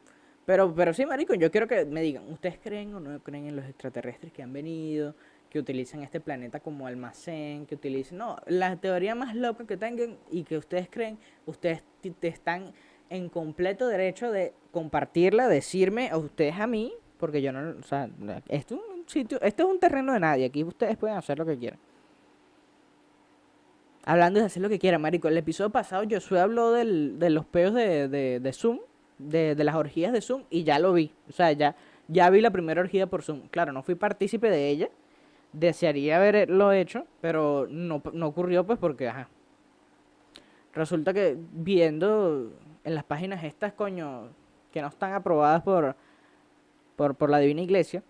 Pero, 0.46 0.74
pero 0.74 0.94
sí, 0.94 1.04
marico, 1.04 1.34
yo 1.34 1.50
quiero 1.50 1.68
que 1.68 1.84
me 1.84 2.00
digan, 2.00 2.26
¿ustedes 2.32 2.58
creen 2.58 2.94
o 2.94 3.00
no 3.00 3.22
creen 3.22 3.48
en 3.48 3.56
los 3.56 3.66
extraterrestres 3.66 4.32
que 4.32 4.42
han 4.42 4.52
venido, 4.52 5.14
que 5.50 5.58
utilizan 5.58 6.02
este 6.02 6.20
planeta 6.20 6.60
como 6.60 6.86
almacén, 6.86 7.66
que 7.66 7.74
utilicen... 7.74 8.16
No, 8.16 8.36
la 8.46 8.76
teoría 8.76 9.14
más 9.14 9.34
loca 9.34 9.66
que 9.66 9.76
tengan 9.76 10.16
y 10.30 10.44
que 10.44 10.56
ustedes 10.56 10.88
creen, 10.88 11.18
ustedes 11.44 11.82
están 12.22 12.72
en 13.10 13.28
completo 13.28 13.88
derecho 13.88 14.32
de 14.32 14.54
compartirla, 14.70 15.48
decirme 15.48 16.08
a 16.08 16.16
ustedes 16.16 16.54
a 16.54 16.66
mí, 16.66 16.94
porque 17.18 17.42
yo 17.42 17.52
no, 17.52 17.78
o 17.78 17.82
sea, 17.82 18.08
esto 18.48 18.80
sitio, 19.06 19.40
esto 19.40 19.62
es 19.64 19.68
un 19.68 19.80
terreno 19.80 20.12
de 20.12 20.20
nadie, 20.20 20.46
aquí 20.46 20.64
ustedes 20.64 20.96
pueden 20.96 21.16
hacer 21.16 21.38
lo 21.38 21.46
que 21.46 21.56
quieran. 21.56 21.78
Hablando 24.04 24.38
de 24.38 24.46
hacer 24.46 24.62
lo 24.62 24.68
que 24.68 24.78
quieran, 24.78 25.00
marico, 25.00 25.26
el 25.28 25.36
episodio 25.36 25.70
pasado 25.70 26.04
Josué 26.08 26.40
habló 26.40 26.70
del, 26.70 27.18
de 27.18 27.30
los 27.30 27.44
peos 27.44 27.74
de, 27.74 28.08
de, 28.08 28.38
de 28.38 28.52
Zoom, 28.52 28.78
de, 29.18 29.56
de, 29.56 29.64
las 29.64 29.74
orgías 29.74 30.12
de 30.12 30.20
Zoom 30.20 30.44
y 30.48 30.62
ya 30.62 30.78
lo 30.78 30.92
vi. 30.92 31.12
O 31.28 31.32
sea, 31.32 31.50
ya, 31.52 31.74
ya 32.06 32.30
vi 32.30 32.40
la 32.40 32.50
primera 32.50 32.80
orgía 32.80 33.08
por 33.08 33.22
Zoom. 33.22 33.48
Claro, 33.48 33.72
no 33.72 33.82
fui 33.82 33.96
partícipe 33.96 34.48
de 34.48 34.68
ella. 34.68 34.90
Desearía 35.52 36.18
haberlo 36.18 36.70
hecho, 36.70 37.06
pero 37.20 37.66
no, 37.68 38.00
no 38.12 38.26
ocurrió 38.28 38.64
pues 38.64 38.78
porque, 38.78 39.08
ajá. 39.08 39.28
Resulta 40.72 41.12
que 41.12 41.36
viendo 41.52 42.52
en 42.84 42.94
las 42.94 43.02
páginas 43.02 43.42
estas, 43.42 43.72
coño, 43.72 44.28
que 44.70 44.82
no 44.82 44.88
están 44.88 45.14
aprobadas 45.14 45.62
por, 45.62 45.96
por, 46.94 47.16
por 47.16 47.30
la 47.30 47.38
Divina 47.38 47.62
Iglesia, 47.62 48.04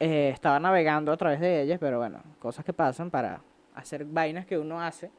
eh, 0.00 0.30
estaba 0.34 0.58
navegando 0.58 1.12
a 1.12 1.16
través 1.16 1.38
de 1.40 1.62
ellas, 1.62 1.78
pero 1.78 1.98
bueno, 1.98 2.20
cosas 2.40 2.64
que 2.64 2.72
pasan 2.72 3.10
para 3.10 3.40
hacer 3.74 4.04
vainas 4.04 4.46
que 4.46 4.58
uno 4.58 4.80
hace. 4.80 5.10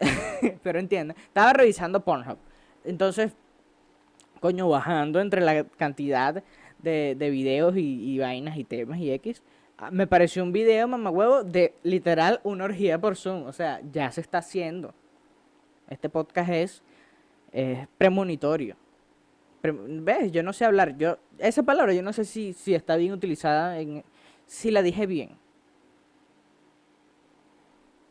pero 0.62 0.78
entiende. 0.78 1.14
Estaba 1.16 1.52
revisando 1.54 2.04
Pornhub. 2.04 2.36
Entonces 2.84 3.32
coño, 4.42 4.68
bajando 4.68 5.20
entre 5.20 5.40
la 5.40 5.64
cantidad 5.64 6.42
de, 6.80 7.14
de 7.16 7.30
videos 7.30 7.74
y, 7.76 8.18
vainas 8.18 8.56
y 8.58 8.64
temas 8.64 8.98
y 8.98 9.12
X. 9.12 9.40
Ah, 9.78 9.92
me 9.92 10.08
pareció 10.08 10.42
un 10.42 10.52
video, 10.52 10.88
huevo, 10.88 11.44
de 11.44 11.74
literal 11.84 12.40
una 12.42 12.64
orgía 12.64 13.00
por 13.00 13.16
Zoom. 13.16 13.46
O 13.46 13.52
sea, 13.52 13.80
ya 13.92 14.10
se 14.10 14.20
está 14.20 14.38
haciendo. 14.38 14.94
Este 15.88 16.08
podcast 16.08 16.50
es, 16.50 16.82
premonitorio. 17.96 18.76
¿Ves? 19.62 20.32
Yo 20.32 20.42
no 20.42 20.52
sé 20.52 20.64
hablar. 20.64 20.96
Yo, 20.98 21.18
esa 21.38 21.62
palabra 21.62 21.94
yo 21.94 22.02
no 22.02 22.12
sé 22.12 22.24
si, 22.24 22.52
si 22.52 22.74
está 22.74 22.96
bien 22.96 23.12
utilizada, 23.12 23.78
en, 23.78 24.04
si 24.46 24.70
la 24.70 24.82
dije 24.82 25.06
bien. 25.06 25.30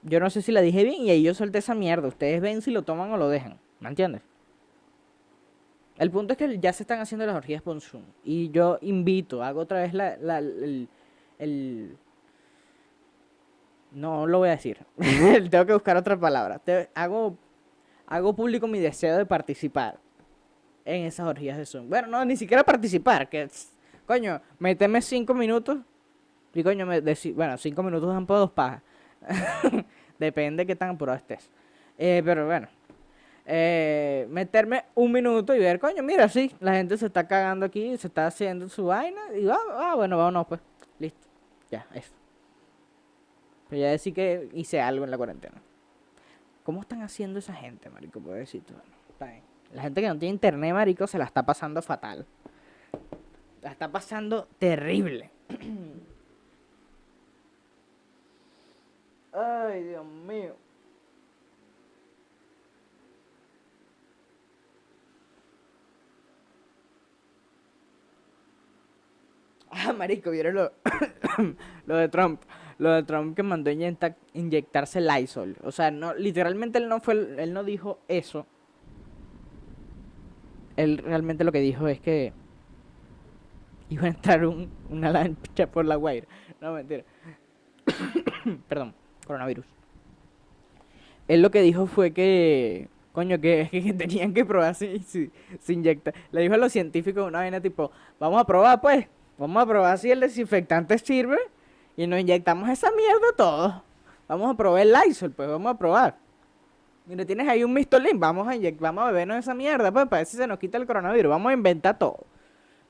Yo 0.03 0.19
no 0.19 0.29
sé 0.29 0.41
si 0.41 0.51
la 0.51 0.61
dije 0.61 0.83
bien 0.83 1.01
y 1.01 1.09
ahí 1.11 1.23
yo 1.23 1.33
solté 1.33 1.59
esa 1.59 1.75
mierda. 1.75 2.07
Ustedes 2.07 2.41
ven 2.41 2.61
si 2.61 2.71
lo 2.71 2.83
toman 2.83 3.11
o 3.11 3.17
lo 3.17 3.27
dejan. 3.27 3.59
¿Me 3.79 3.89
entiendes? 3.89 4.21
El 5.97 6.09
punto 6.09 6.33
es 6.33 6.37
que 6.37 6.57
ya 6.57 6.73
se 6.73 6.83
están 6.83 6.99
haciendo 6.99 7.25
las 7.25 7.35
orgías 7.35 7.61
por 7.61 7.79
Zoom. 7.81 8.03
Y 8.23 8.49
yo 8.49 8.79
invito, 8.81 9.43
hago 9.43 9.61
otra 9.61 9.81
vez 9.81 9.93
la, 9.93 10.39
el, 11.37 11.97
No 13.91 14.25
lo 14.25 14.39
voy 14.39 14.47
a 14.47 14.53
decir. 14.53 14.79
Tengo 15.51 15.65
que 15.65 15.73
buscar 15.73 15.97
otra 15.97 16.17
palabra. 16.17 16.61
hago, 16.95 17.37
hago 18.07 18.33
público 18.33 18.67
mi 18.67 18.79
deseo 18.79 19.17
de 19.17 19.25
participar 19.25 19.99
en 20.85 21.05
esas 21.05 21.27
orgías 21.27 21.57
de 21.57 21.65
Zoom. 21.65 21.89
Bueno, 21.89 22.07
no, 22.07 22.25
ni 22.25 22.35
siquiera 22.35 22.63
participar. 22.63 23.29
Que, 23.29 23.49
coño, 24.05 24.41
méteme 24.59 25.01
cinco 25.01 25.33
minutos. 25.33 25.79
Y 26.53 26.63
coño, 26.63 26.85
bueno, 26.85 27.57
cinco 27.57 27.83
minutos 27.83 28.09
dan 28.13 28.25
por 28.25 28.37
dos 28.37 28.51
pajas. 28.51 28.81
Depende 30.19 30.63
de 30.63 30.67
qué 30.67 30.75
tan 30.75 30.89
apurado 30.89 31.17
estés. 31.17 31.49
Eh, 31.97 32.21
pero 32.25 32.45
bueno. 32.45 32.67
eh, 33.45 34.27
meterme 34.29 34.85
un 34.95 35.11
minuto 35.11 35.53
y 35.55 35.59
ver, 35.59 35.79
coño, 35.79 36.03
mira, 36.03 36.27
sí, 36.29 36.53
la 36.59 36.73
gente 36.73 36.97
se 36.97 37.07
está 37.07 37.27
cagando 37.27 37.65
aquí, 37.65 37.97
se 37.97 38.07
está 38.07 38.27
haciendo 38.27 38.69
su 38.69 38.85
vaina, 38.85 39.21
y 39.35 39.45
va, 39.45 39.57
ah, 39.71 39.95
bueno, 39.95 40.17
vámonos, 40.17 40.47
pues, 40.47 40.61
listo, 40.99 41.27
ya, 41.69 41.85
eso. 41.93 42.13
Pero 43.69 43.81
ya 43.81 43.89
decir 43.89 44.13
que 44.13 44.49
hice 44.53 44.81
algo 44.81 45.05
en 45.05 45.11
la 45.11 45.17
cuarentena. 45.17 45.61
¿Cómo 46.63 46.81
están 46.81 47.01
haciendo 47.01 47.39
esa 47.39 47.53
gente, 47.53 47.89
marico? 47.89 48.19
Pobrecito. 48.19 48.73
Bueno, 48.73 48.89
está 49.09 49.25
bien. 49.25 49.50
La 49.73 49.83
gente 49.83 50.01
que 50.01 50.07
no 50.07 50.17
tiene 50.17 50.33
internet, 50.33 50.73
marico, 50.73 51.07
se 51.07 51.17
la 51.17 51.25
está 51.25 51.43
pasando 51.43 51.81
fatal. 51.81 52.25
La 53.61 53.71
está 53.71 53.89
pasando 53.89 54.47
terrible. 54.59 55.29
Ay, 59.33 59.83
Dios 59.83 60.05
mío. 60.05 60.55
Ah, 69.73 69.93
marico, 69.93 70.31
vieron 70.31 70.55
lo, 70.55 70.73
lo 71.85 71.95
de 71.95 72.09
Trump. 72.09 72.41
Lo 72.77 72.91
de 72.91 73.03
Trump 73.03 73.35
que 73.37 73.43
mandó 73.43 73.71
inyecta, 73.71 74.17
inyectarse 74.33 74.99
Lysol. 74.99 75.55
O 75.63 75.71
sea, 75.71 75.91
no, 75.91 76.13
literalmente 76.13 76.77
él 76.79 76.89
no 76.89 76.99
fue, 76.99 77.13
él 77.41 77.53
no 77.53 77.63
dijo 77.63 77.99
eso. 78.09 78.45
Él 80.81 80.97
realmente 80.97 81.43
lo 81.43 81.51
que 81.51 81.59
dijo 81.59 81.87
es 81.87 81.99
que 81.99 82.33
iba 83.89 84.05
a 84.05 84.07
entrar 84.07 84.45
un, 84.45 84.71
una 84.89 85.11
lancha 85.11 85.67
por 85.67 85.85
la 85.85 85.95
guaira. 85.95 86.27
No, 86.59 86.73
mentira. 86.73 87.03
Perdón, 88.67 88.95
coronavirus. 89.27 89.65
Él 91.27 91.41
lo 91.43 91.51
que 91.51 91.61
dijo 91.61 91.85
fue 91.85 92.11
que, 92.11 92.87
coño, 93.11 93.39
que, 93.39 93.69
tenían 93.97 94.33
que 94.33 94.43
probar 94.43 94.73
si, 94.73 94.99
si, 94.99 95.31
si 95.59 95.73
inyecta. 95.73 96.13
Le 96.31 96.41
dijo 96.41 96.55
a 96.55 96.57
los 96.57 96.71
científicos 96.71 97.27
una 97.27 97.39
vaina 97.39 97.61
tipo, 97.61 97.91
vamos 98.19 98.41
a 98.41 98.45
probar 98.45 98.81
pues. 98.81 99.07
Vamos 99.37 99.61
a 99.61 99.65
probar 99.65 99.97
si 99.97 100.09
el 100.09 100.19
desinfectante 100.19 100.97
sirve 100.97 101.37
y 101.95 102.07
nos 102.07 102.19
inyectamos 102.19 102.69
esa 102.69 102.89
mierda 102.91 103.27
todos. 103.37 103.73
Vamos 104.27 104.51
a 104.51 104.53
probar 104.55 104.81
el 104.81 104.93
Lysol, 104.93 105.31
pues 105.31 105.47
vamos 105.47 105.73
a 105.73 105.77
probar. 105.77 106.17
Mira, 107.05 107.25
tienes 107.25 107.47
ahí 107.47 107.63
un 107.63 107.73
mistolín, 107.73 108.19
vamos 108.19 108.47
a 108.47 108.53
vamos 108.79 109.03
a 109.03 109.07
bebernos 109.07 109.37
esa 109.37 109.53
mierda, 109.53 109.91
pues 109.91 110.05
para 110.05 110.19
ver 110.19 110.25
si 110.27 110.37
se 110.37 110.47
nos 110.47 110.59
quita 110.59 110.77
el 110.77 110.85
coronavirus. 110.85 111.29
Vamos 111.29 111.49
a 111.49 111.53
inventar 111.53 111.97
todo. 111.97 112.25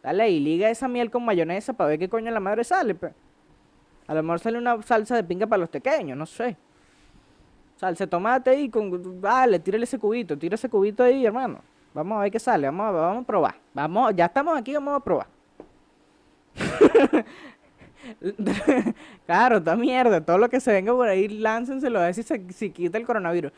Dale 0.04 0.30
y 0.30 0.40
liga 0.40 0.70
esa 0.70 0.88
miel 0.88 1.12
con 1.12 1.24
mayonesa 1.24 1.74
para 1.74 1.90
ver 1.90 2.00
qué 2.00 2.10
coño 2.10 2.32
la 2.32 2.40
madre 2.40 2.64
sale, 2.64 2.96
pues. 2.96 3.14
A 4.08 4.14
lo 4.14 4.24
mejor 4.24 4.40
sale 4.40 4.58
una 4.58 4.82
salsa 4.82 5.16
de 5.16 5.24
pinga 5.24 5.48
para 5.48 5.60
los 5.60 5.70
pequeños, 5.70 6.18
no 6.18 6.26
sé. 6.26 6.58
Salsa 7.78 8.06
de 8.06 8.10
tomate 8.10 8.60
y 8.60 8.70
con. 8.70 9.22
Dale, 9.22 9.60
tírale 9.60 9.84
ese 9.86 10.00
cubito, 10.00 10.38
tira 10.38 10.56
ese 10.56 10.70
cubito 10.70 11.04
ahí, 11.04 11.26
hermano. 11.26 11.60
Vamos 11.94 12.18
a 12.18 12.22
ver 12.22 12.32
qué 12.32 12.40
sale, 12.40 12.68
vamos 12.68 12.88
a, 12.88 12.92
vamos 12.92 13.24
a 13.24 13.28
probar. 13.28 13.56
Vamos, 13.74 14.16
ya 14.16 14.26
estamos 14.26 14.58
aquí, 14.58 14.74
vamos 14.74 14.96
a 14.96 15.00
probar. 15.00 15.28
claro, 19.26 19.62
toda 19.62 19.76
mierda, 19.76 20.22
todo 20.22 20.38
lo 20.38 20.50
que 20.50 20.60
se 20.60 20.72
venga 20.72 20.94
por 20.94 21.08
ahí, 21.08 21.28
láncenselo 21.28 22.00
a 22.00 22.06
ver 22.06 22.14
si 22.14 22.24
se 22.24 22.52
si 22.52 22.72
quita 22.72 22.98
el 22.98 23.06
coronavirus. 23.06 23.52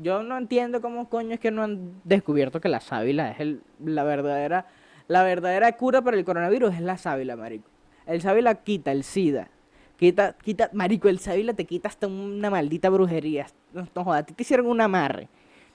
Yo 0.00 0.22
no 0.22 0.38
entiendo 0.38 0.80
cómo 0.80 1.08
coño 1.08 1.34
es 1.34 1.40
que 1.40 1.50
no 1.50 1.62
han 1.62 2.00
descubierto 2.04 2.60
que 2.60 2.68
la 2.68 2.80
sábila 2.80 3.30
es 3.30 3.40
el, 3.40 3.62
la 3.84 4.04
verdadera 4.04 4.66
la 5.08 5.22
verdadera 5.22 5.72
cura 5.72 6.02
para 6.02 6.18
el 6.18 6.24
coronavirus 6.24 6.74
es 6.74 6.80
la 6.82 6.98
sábila, 6.98 7.34
marico. 7.34 7.68
El 8.06 8.20
sábila 8.20 8.54
quita 8.56 8.92
el 8.92 9.04
SIDA. 9.04 9.48
Quita, 9.96 10.34
quita, 10.34 10.70
marico, 10.74 11.08
el 11.08 11.18
sábila 11.18 11.54
te 11.54 11.64
quita 11.64 11.88
hasta 11.88 12.06
una 12.06 12.50
maldita 12.50 12.90
brujería. 12.90 13.46
No, 13.72 13.88
no 13.94 14.04
jodas, 14.04 14.20
a 14.20 14.26
ti 14.26 14.34
te 14.34 14.42
hicieron 14.42 14.66
un 14.66 14.80
amarre. 14.82 15.28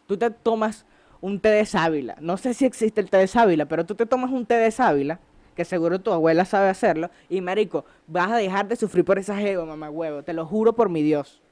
Tú 0.05 0.17
te 0.17 0.29
tomas 0.29 0.85
un 1.19 1.39
té 1.39 1.49
de 1.49 1.65
sábila. 1.65 2.15
No 2.21 2.37
sé 2.37 2.53
si 2.53 2.65
existe 2.65 3.01
el 3.01 3.09
té 3.09 3.17
de 3.17 3.27
sábila, 3.27 3.65
pero 3.65 3.85
tú 3.85 3.95
te 3.95 4.05
tomas 4.05 4.31
un 4.31 4.45
té 4.45 4.55
de 4.55 4.69
sábila 4.69 5.19
que 5.55 5.65
seguro 5.65 5.99
tu 5.99 6.11
abuela 6.11 6.45
sabe 6.45 6.69
hacerlo, 6.69 7.11
y 7.29 7.39
marico, 7.39 7.85
vas 8.07 8.31
a 8.31 8.37
dejar 8.37 8.67
de 8.67 8.75
sufrir 8.75 9.05
por 9.05 9.19
esa 9.19 9.39
ego, 9.39 9.67
mamá 9.67 9.87
huevo, 9.91 10.23
te 10.23 10.33
lo 10.33 10.47
juro 10.47 10.73
por 10.73 10.89
mi 10.89 11.03
Dios. 11.03 11.42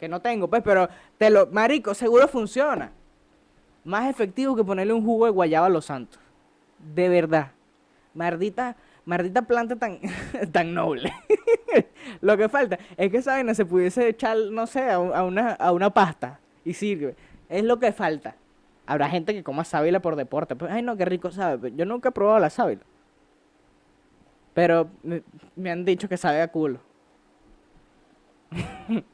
Que 0.00 0.08
no 0.08 0.20
tengo, 0.20 0.48
pues, 0.48 0.62
pero 0.62 0.88
te 1.18 1.30
lo, 1.30 1.46
marico, 1.48 1.94
seguro 1.94 2.26
funciona. 2.26 2.90
Más 3.84 4.08
efectivo 4.10 4.56
que 4.56 4.64
ponerle 4.64 4.92
un 4.92 5.04
jugo 5.04 5.26
de 5.26 5.30
guayaba 5.30 5.66
a 5.66 5.70
los 5.70 5.84
santos. 5.84 6.18
De 6.94 7.08
verdad. 7.08 7.52
Mardita, 8.14 8.76
mardita 9.04 9.42
planta 9.42 9.76
tan, 9.76 10.00
tan 10.52 10.74
noble. 10.74 11.12
lo 12.20 12.36
que 12.36 12.48
falta 12.48 12.78
es 12.96 13.10
que 13.10 13.18
esa 13.18 13.32
vaina 13.32 13.54
se 13.54 13.64
pudiese 13.64 14.08
echar, 14.08 14.36
no 14.50 14.66
sé, 14.66 14.90
a, 14.90 14.98
una, 14.98 15.52
a 15.52 15.72
una 15.72 15.90
pasta 15.90 16.40
y 16.64 16.74
sirve. 16.74 17.14
Es 17.48 17.62
lo 17.62 17.78
que 17.78 17.92
falta. 17.92 18.34
Habrá 18.86 19.08
gente 19.08 19.34
que 19.34 19.44
coma 19.44 19.64
sábila 19.64 20.00
por 20.00 20.16
deporte. 20.16 20.56
Pues, 20.56 20.72
ay, 20.72 20.82
no, 20.82 20.96
qué 20.96 21.04
rico 21.04 21.30
sabe. 21.30 21.72
Yo 21.76 21.84
nunca 21.84 22.08
he 22.08 22.12
probado 22.12 22.40
la 22.40 22.50
sábila. 22.50 22.82
Pero 24.54 24.90
me, 25.54 25.70
han 25.70 25.84
dicho 25.84 26.08
que 26.08 26.16
sabe 26.16 26.42
a 26.42 26.48
culo. 26.48 26.80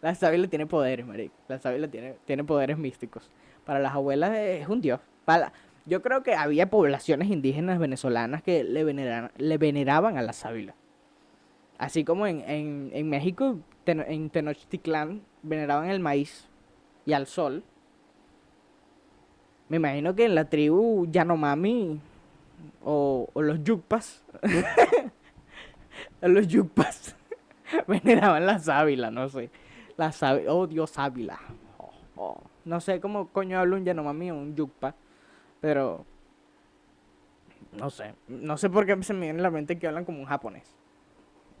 la 0.00 0.14
sábila 0.14 0.48
tiene 0.48 0.66
poderes, 0.66 1.06
marico. 1.06 1.34
La 1.48 1.58
sábila 1.58 1.88
tiene, 1.88 2.16
tiene 2.24 2.44
poderes 2.44 2.78
místicos. 2.78 3.30
Para 3.64 3.80
las 3.80 3.94
abuelas 3.94 4.36
es 4.36 4.68
un 4.68 4.80
dios. 4.80 5.00
Para, 5.24 5.52
yo 5.86 6.02
creo 6.02 6.22
que 6.22 6.34
había 6.34 6.70
poblaciones 6.70 7.28
indígenas 7.28 7.78
venezolanas 7.78 8.42
que 8.42 8.64
le, 8.64 8.84
le 9.36 9.58
veneraban 9.58 10.16
a 10.16 10.22
la 10.22 10.32
sábila. 10.32 10.74
Así 11.78 12.04
como 12.04 12.26
en, 12.26 12.40
en, 12.48 12.90
en 12.92 13.08
México, 13.08 13.58
en 13.86 14.30
Tenochtitlán, 14.30 15.22
veneraban 15.42 15.90
el 15.90 16.00
maíz 16.00 16.48
y 17.06 17.12
al 17.12 17.26
sol. 17.26 17.62
Me 19.68 19.76
imagino 19.76 20.14
que 20.14 20.24
en 20.24 20.34
la 20.34 20.48
tribu 20.48 21.06
Yanomami 21.10 22.00
o, 22.84 23.28
los 23.34 23.62
yukpas. 23.62 24.24
los 26.22 26.48
yukpas 26.48 27.16
veneraban 27.86 28.46
la 28.46 28.58
sábila, 28.58 29.10
no 29.10 29.28
sé. 29.28 29.50
La 29.98 30.12
oh 30.48 30.66
Dios 30.66 30.90
sábila. 30.90 31.38
Oh, 31.76 31.90
oh. 32.16 32.40
No 32.64 32.80
sé 32.80 33.00
cómo 33.00 33.28
coño 33.28 33.58
hablo 33.58 33.76
un 33.76 33.84
Yanomami 33.84 34.30
o 34.30 34.36
un 34.36 34.54
yukpa, 34.54 34.94
pero 35.60 36.06
no 37.72 37.90
sé. 37.90 38.14
No 38.28 38.56
sé 38.56 38.70
por 38.70 38.86
qué 38.86 39.02
se 39.02 39.12
me 39.12 39.26
viene 39.26 39.38
en 39.38 39.42
la 39.42 39.50
mente 39.50 39.76
que 39.76 39.88
hablan 39.88 40.04
como 40.04 40.20
un 40.20 40.24
japonés. 40.24 40.76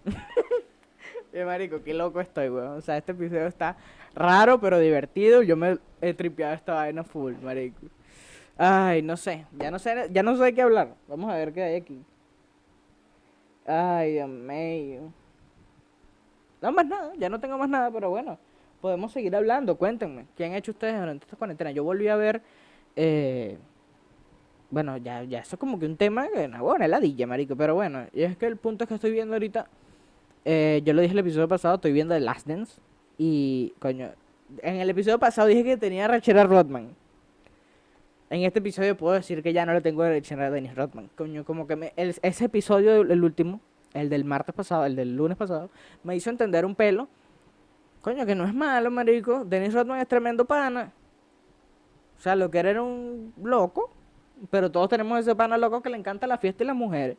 Marico, 1.44 1.82
qué 1.82 1.94
loco 1.94 2.20
estoy, 2.20 2.48
weón. 2.48 2.78
O 2.78 2.80
sea, 2.80 2.96
este 2.96 3.12
episodio 3.12 3.46
está 3.46 3.76
raro, 4.14 4.60
pero 4.60 4.78
divertido. 4.78 5.42
Yo 5.42 5.56
me 5.56 5.78
he 6.00 6.14
tripeado 6.14 6.54
esta 6.54 6.74
vaina 6.74 7.04
full, 7.04 7.34
marico. 7.42 7.86
Ay, 8.56 9.02
no 9.02 9.16
sé, 9.16 9.46
ya 9.52 9.70
no 9.70 9.78
sé, 9.78 10.08
ya 10.10 10.22
no 10.22 10.36
sé 10.36 10.54
qué 10.54 10.62
hablar. 10.62 10.94
Vamos 11.06 11.30
a 11.30 11.36
ver 11.36 11.52
qué 11.52 11.62
hay 11.62 11.74
aquí. 11.76 12.04
Ay, 13.66 14.14
Dios 14.14 14.28
mío. 14.28 15.12
No 16.60 16.72
más 16.72 16.86
nada, 16.86 17.12
ya 17.16 17.28
no 17.28 17.38
tengo 17.40 17.56
más 17.58 17.68
nada, 17.68 17.90
pero 17.90 18.10
bueno, 18.10 18.38
podemos 18.80 19.12
seguir 19.12 19.34
hablando. 19.36 19.76
Cuéntenme, 19.76 20.26
¿qué 20.36 20.44
han 20.44 20.54
hecho 20.54 20.72
ustedes 20.72 20.98
durante 20.98 21.24
esta 21.24 21.36
cuarentena? 21.36 21.70
Yo 21.70 21.84
volví 21.84 22.08
a 22.08 22.16
ver, 22.16 22.42
eh, 22.96 23.58
bueno, 24.70 24.96
ya, 24.96 25.22
ya 25.22 25.40
eso 25.40 25.56
es 25.56 25.60
como 25.60 25.78
que 25.78 25.86
un 25.86 25.96
tema, 25.96 26.26
no, 26.48 26.64
bueno, 26.64 26.84
heladilla, 26.84 27.26
marico, 27.26 27.56
pero 27.56 27.74
bueno, 27.74 28.06
y 28.12 28.22
es 28.22 28.36
que 28.36 28.46
el 28.46 28.56
punto 28.56 28.84
es 28.84 28.88
que 28.88 28.94
estoy 28.94 29.12
viendo 29.12 29.34
ahorita, 29.34 29.68
eh, 30.44 30.82
yo 30.84 30.92
lo 30.92 31.02
dije 31.02 31.12
el 31.12 31.20
episodio 31.20 31.48
pasado, 31.48 31.76
estoy 31.76 31.92
viendo 31.92 32.14
The 32.14 32.20
Last 32.20 32.46
Dance, 32.46 32.80
y, 33.18 33.74
coño, 33.80 34.10
en 34.62 34.76
el 34.76 34.90
episodio 34.90 35.18
pasado 35.18 35.48
dije 35.48 35.64
que 35.64 35.76
tenía 35.76 36.08
Rachera 36.08 36.44
Rodman. 36.44 36.88
En 38.30 38.42
este 38.42 38.58
episodio 38.58 38.96
puedo 38.96 39.14
decir 39.14 39.42
que 39.42 39.52
ya 39.52 39.64
no 39.64 39.72
le 39.72 39.80
tengo 39.80 40.02
a 40.02 40.08
Dennis 40.10 40.74
Rodman. 40.74 41.08
Coño, 41.16 41.44
como 41.44 41.66
que 41.66 41.76
me, 41.76 41.92
ese 41.96 42.44
episodio, 42.44 43.00
el 43.00 43.24
último, 43.24 43.60
el 43.94 44.08
del 44.08 44.24
martes 44.24 44.54
pasado, 44.54 44.84
el 44.84 44.96
del 44.96 45.16
lunes 45.16 45.36
pasado, 45.36 45.70
me 46.02 46.16
hizo 46.16 46.30
entender 46.30 46.64
un 46.64 46.74
pelo. 46.74 47.08
Coño, 48.02 48.24
que 48.26 48.34
no 48.34 48.44
es 48.44 48.54
malo, 48.54 48.90
marico. 48.90 49.44
Dennis 49.44 49.74
Rodman 49.74 50.00
es 50.00 50.08
tremendo 50.08 50.44
pana. 50.44 50.92
O 52.16 52.20
sea, 52.20 52.36
lo 52.36 52.50
que 52.50 52.58
era 52.58 52.70
era 52.70 52.82
un 52.82 53.32
loco. 53.42 53.90
Pero 54.50 54.70
todos 54.70 54.88
tenemos 54.88 55.18
ese 55.18 55.34
pana 55.34 55.58
loco 55.58 55.82
que 55.82 55.90
le 55.90 55.96
encanta 55.96 56.26
la 56.26 56.38
fiesta 56.38 56.62
y 56.62 56.66
las 56.66 56.76
mujeres. 56.76 57.16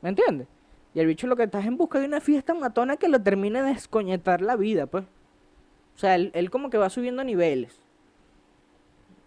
¿Me 0.00 0.08
entiendes? 0.08 0.48
Y 0.94 1.00
el 1.00 1.06
bicho 1.06 1.26
lo 1.26 1.36
que 1.36 1.44
está 1.44 1.60
es 1.60 1.66
en 1.66 1.76
busca 1.76 1.98
de 1.98 2.06
una 2.06 2.20
fiesta 2.20 2.54
matona 2.54 2.96
que 2.96 3.08
lo 3.08 3.22
termine 3.22 3.62
de 3.62 3.74
descoñetar 3.74 4.40
la 4.40 4.56
vida, 4.56 4.86
pues. 4.86 5.04
O 5.94 5.98
sea, 5.98 6.14
él, 6.14 6.30
él 6.34 6.50
como 6.50 6.70
que 6.70 6.78
va 6.78 6.88
subiendo 6.90 7.22
niveles. 7.22 7.78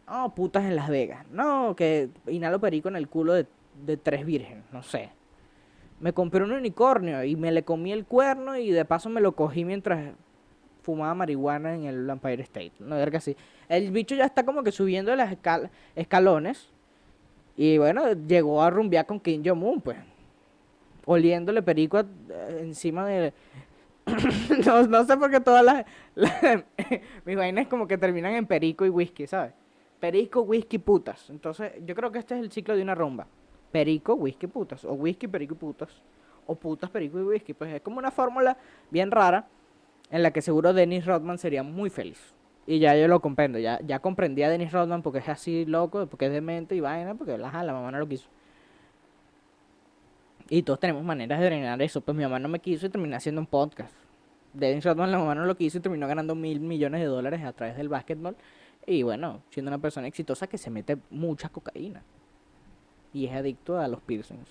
Oh, 0.07 0.33
putas 0.35 0.63
en 0.63 0.75
Las 0.75 0.89
Vegas. 0.89 1.25
No, 1.31 1.75
que 1.75 2.09
inhalo 2.27 2.59
perico 2.59 2.89
en 2.89 2.95
el 2.95 3.07
culo 3.07 3.33
de, 3.33 3.47
de 3.85 3.97
tres 3.97 4.25
virgen, 4.25 4.63
no 4.71 4.83
sé. 4.83 5.11
Me 5.99 6.13
compré 6.13 6.43
un 6.43 6.51
unicornio 6.51 7.23
y 7.23 7.35
me 7.35 7.51
le 7.51 7.63
comí 7.63 7.91
el 7.91 8.05
cuerno 8.05 8.57
y 8.57 8.71
de 8.71 8.85
paso 8.85 9.09
me 9.09 9.21
lo 9.21 9.33
cogí 9.33 9.63
mientras 9.65 10.13
fumaba 10.81 11.15
marihuana 11.15 11.73
en 11.75 11.85
el 11.85 12.09
Empire 12.09 12.43
State. 12.43 12.73
No, 12.79 12.95
ver 12.95 13.11
que 13.11 13.17
así. 13.17 13.35
El 13.69 13.91
bicho 13.91 14.13
ya 14.15 14.25
está 14.25 14.45
como 14.45 14.63
que 14.63 14.71
subiendo 14.71 15.15
las 15.15 15.35
escalones. 15.95 16.69
Y 17.57 17.77
bueno, 17.77 18.11
llegó 18.13 18.61
a 18.61 18.69
rumbear 18.69 19.05
con 19.05 19.19
Kim 19.19 19.41
Jong-un, 19.43 19.81
pues. 19.81 19.97
Oliéndole 21.05 21.61
perico 21.61 22.03
encima 22.59 23.05
de, 23.05 23.31
no, 24.65 24.87
no 24.87 25.03
sé 25.03 25.17
por 25.17 25.31
qué 25.31 25.39
todas 25.39 25.63
las, 25.63 25.85
mis 27.25 27.35
vainas 27.35 27.67
como 27.67 27.87
que 27.87 27.97
terminan 27.97 28.33
en 28.33 28.45
perico 28.45 28.85
y 28.85 28.89
whisky, 28.89 29.27
¿sabes? 29.27 29.53
Perico, 29.99 30.41
whisky, 30.41 30.77
putas. 30.77 31.29
Entonces, 31.29 31.73
yo 31.85 31.95
creo 31.95 32.11
que 32.11 32.19
este 32.19 32.35
es 32.35 32.41
el 32.41 32.51
ciclo 32.51 32.75
de 32.75 32.83
una 32.83 32.95
rumba. 32.95 33.27
Perico, 33.71 34.15
whisky, 34.15 34.47
putas. 34.47 34.85
O 34.85 34.93
whisky, 34.93 35.27
perico 35.27 35.53
y 35.53 35.57
putas. 35.57 35.89
O 36.47 36.55
putas, 36.55 36.89
perico 36.89 37.19
y 37.19 37.23
whisky. 37.23 37.53
Pues 37.53 37.73
es 37.73 37.81
como 37.81 37.97
una 37.97 38.11
fórmula 38.11 38.57
bien 38.91 39.11
rara 39.11 39.47
en 40.11 40.23
la 40.23 40.31
que 40.31 40.41
seguro 40.41 40.73
Dennis 40.73 41.05
Rodman 41.05 41.37
sería 41.37 41.63
muy 41.63 41.89
feliz. 41.89 42.33
Y 42.67 42.79
ya 42.79 42.95
yo 42.95 43.07
lo 43.07 43.19
comprendo. 43.19 43.59
Ya, 43.59 43.79
ya 43.85 43.99
comprendí 43.99 44.43
a 44.43 44.49
Dennis 44.49 44.71
Rodman 44.71 45.01
porque 45.01 45.19
es 45.19 45.29
así 45.29 45.65
loco, 45.65 46.05
porque 46.07 46.27
es 46.27 46.31
demente 46.31 46.75
y 46.75 46.79
vaina, 46.79 47.15
porque 47.15 47.37
la, 47.37 47.63
la 47.63 47.73
mamá 47.73 47.91
no 47.91 47.99
lo 47.99 48.07
quiso. 48.07 48.29
Y 50.49 50.63
todos 50.63 50.79
tenemos 50.79 51.03
maneras 51.03 51.39
de 51.39 51.45
drenar 51.45 51.81
eso. 51.81 52.01
Pues 52.01 52.15
mi 52.15 52.23
mamá 52.23 52.39
no 52.39 52.47
me 52.47 52.59
quiso 52.59 52.85
y 52.85 52.89
terminé 52.89 53.15
haciendo 53.15 53.41
un 53.41 53.47
podcast. 53.47 53.93
Dennis 54.53 54.85
Rodman, 54.85 55.11
la 55.11 55.17
mamá 55.17 55.35
no 55.35 55.45
lo 55.45 55.55
quiso 55.55 55.77
y 55.77 55.81
terminó 55.81 56.07
ganando 56.07 56.33
mil 56.33 56.59
millones 56.59 57.01
de 57.01 57.07
dólares 57.07 57.43
a 57.43 57.51
través 57.53 57.75
del 57.75 57.89
básquetbol. 57.89 58.35
Y 58.85 59.03
bueno, 59.03 59.41
siendo 59.49 59.69
una 59.69 59.79
persona 59.79 60.07
exitosa 60.07 60.47
que 60.47 60.57
se 60.57 60.69
mete 60.69 60.97
mucha 61.09 61.49
cocaína. 61.49 62.03
Y 63.15 63.27
es 63.27 63.33
adicto 63.33 63.79
a 63.79 63.87
los 63.87 64.01
piercings. 64.01 64.49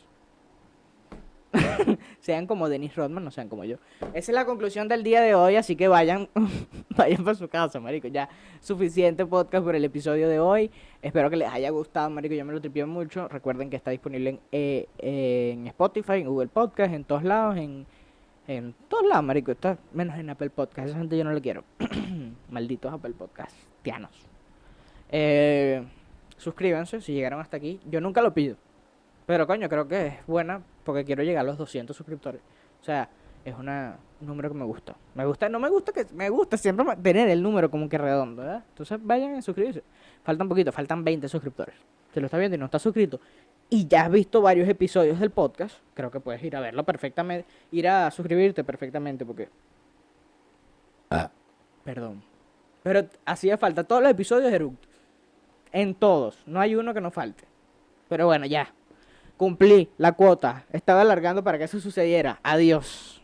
sean 2.21 2.47
como 2.47 2.71
Dennis 2.71 2.97
Rodman, 2.97 3.23
no 3.23 3.31
sean 3.31 3.51
como 3.51 3.67
yo. 3.67 3.77
Esa 4.15 4.33
es 4.33 4.35
la 4.35 4.47
conclusión 4.47 4.89
del 4.89 5.03
día 5.03 5.21
de 5.21 5.35
hoy, 5.35 5.57
así 5.57 5.77
que 5.77 5.87
vayan, 5.87 6.31
vayan 6.97 7.23
para 7.23 7.35
su 7.35 7.47
casa, 7.47 7.79
marico. 7.79 8.09
Ya 8.09 8.31
suficiente 8.63 9.27
podcast 9.27 9.67
por 9.67 9.77
el 9.77 9.85
episodio 9.85 10.31
de 10.31 10.41
hoy. 10.41 10.71
Espero 11.03 11.29
que 11.29 11.37
les 11.37 11.53
haya 11.53 11.69
gustado, 11.69 12.09
marico. 12.09 12.35
Yo 12.35 12.47
me 12.47 12.55
lo 12.55 12.61
tripié 12.63 12.87
mucho. 12.87 13.29
Recuerden 13.29 13.69
que 13.69 13.77
está 13.77 13.91
disponible 13.91 14.31
en, 14.31 14.41
eh, 14.51 14.89
en 14.97 15.67
Spotify, 15.67 16.15
en 16.15 16.29
Google 16.29 16.49
Podcast, 16.49 16.95
en 16.95 17.05
todos 17.05 17.23
lados, 17.23 17.59
en, 17.59 17.85
en 18.49 18.75
todos 18.89 19.07
lados, 19.07 19.25
marico. 19.27 19.53
Está 19.53 19.77
menos 19.93 20.19
en 20.19 20.31
Apple 20.31 20.49
Podcast. 20.49 20.89
Esa 20.89 20.97
gente 20.97 21.19
yo 21.19 21.25
no 21.25 21.33
lo 21.33 21.43
quiero. 21.43 21.65
Malditos 22.49 22.91
Apple 22.91 23.13
Podcast. 23.13 23.55
Tianos. 23.83 24.27
Eh, 25.11 25.85
suscríbanse 26.37 27.01
si 27.01 27.13
llegaron 27.13 27.41
hasta 27.41 27.57
aquí. 27.57 27.81
Yo 27.87 28.01
nunca 28.01 28.23
lo 28.23 28.35
pido. 28.35 28.57
Pero 29.27 29.47
coño, 29.47 29.69
creo 29.69 29.89
que 29.89 30.07
es 30.07 30.27
buena 30.27 30.63
porque 30.85 31.05
quiero 31.05 31.23
llegar 31.23 31.41
a 31.41 31.47
los 31.47 31.59
200 31.59 31.97
suscriptores. 31.97 32.41
O 32.81 32.85
sea, 32.85 33.09
es 33.45 33.55
una, 33.57 33.97
un 34.21 34.27
número 34.27 34.51
que 34.51 34.55
me 34.55 34.65
gusta. 34.65 34.95
Me 35.15 35.25
gusta, 35.25 35.49
no 35.49 35.59
me 35.59 35.69
gusta 35.69 35.93
que 35.93 36.07
me 36.13 36.29
gusta 36.29 36.57
siempre 36.57 36.85
tener 37.03 37.29
el 37.29 37.43
número 37.43 37.71
como 37.71 37.89
que 37.89 37.99
redondo, 37.99 38.43
¿verdad? 38.43 38.65
Entonces 38.69 38.99
vayan 39.03 39.37
a 39.37 39.43
suscribirse. 39.43 39.83
Falta 40.23 40.43
un 40.43 40.49
poquito, 40.49 40.73
faltan 40.73 41.05
20 41.05 41.29
suscriptores. 41.29 41.75
Si 42.13 42.21
lo 42.21 42.27
está 42.27 42.39
viendo 42.39 42.57
y 42.57 42.59
no 42.59 42.67
está 42.67 42.79
suscrito 42.79 43.21
y 43.71 43.87
ya 43.89 44.05
has 44.05 44.11
visto 44.11 44.41
varios 44.41 44.69
episodios 44.69 45.19
del 45.19 45.31
podcast, 45.31 45.77
creo 45.95 46.11
que 46.11 46.21
puedes 46.21 46.43
ir 46.43 46.55
a 46.57 46.61
verlo 46.61 46.85
perfectamente, 46.85 47.47
ir 47.73 47.89
a 47.89 48.11
suscribirte 48.11 48.63
perfectamente 48.65 49.25
porque 49.25 49.49
ah. 51.11 51.31
perdón. 51.83 52.23
Pero 52.83 53.09
hacía 53.25 53.57
falta 53.57 53.85
todos 53.85 54.03
los 54.03 54.11
episodios 54.11 54.51
de 54.51 54.57
Eructo. 54.57 54.89
En 55.75 55.97
todos, 55.97 56.41
no 56.47 56.61
hay 56.61 56.77
uno 56.77 56.95
que 56.95 57.01
no 57.01 57.11
falte. 57.11 57.43
Pero 58.09 58.27
bueno, 58.27 58.47
ya. 58.47 58.73
Cumplí 59.37 59.91
la 59.99 60.13
cuota. 60.13 60.67
Estaba 60.73 61.01
alargando 61.01 61.43
para 61.43 61.59
que 61.59 61.65
eso 61.65 61.81
sucediera. 61.81 62.39
Adiós. 62.45 63.21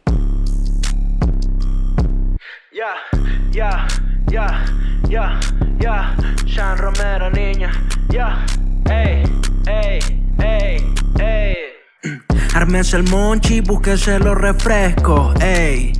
Ya, 2.73 2.95
ya, 3.53 3.87
ya, 4.27 4.65
ya, 5.09 5.39
ya. 5.79 6.17
Sean 6.53 6.77
Romero, 6.77 7.31
niña. 7.31 7.71
Ya, 8.09 8.45
ey, 8.91 9.23
ey, 9.69 10.01
ey, 10.43 10.95
ey. 11.21 11.57
Armense 12.57 12.97
el 12.97 13.05
monchi, 13.05 13.61
búsquese 13.61 14.19
los 14.19 14.37
refrescos, 14.37 15.41
ey 15.41 16.00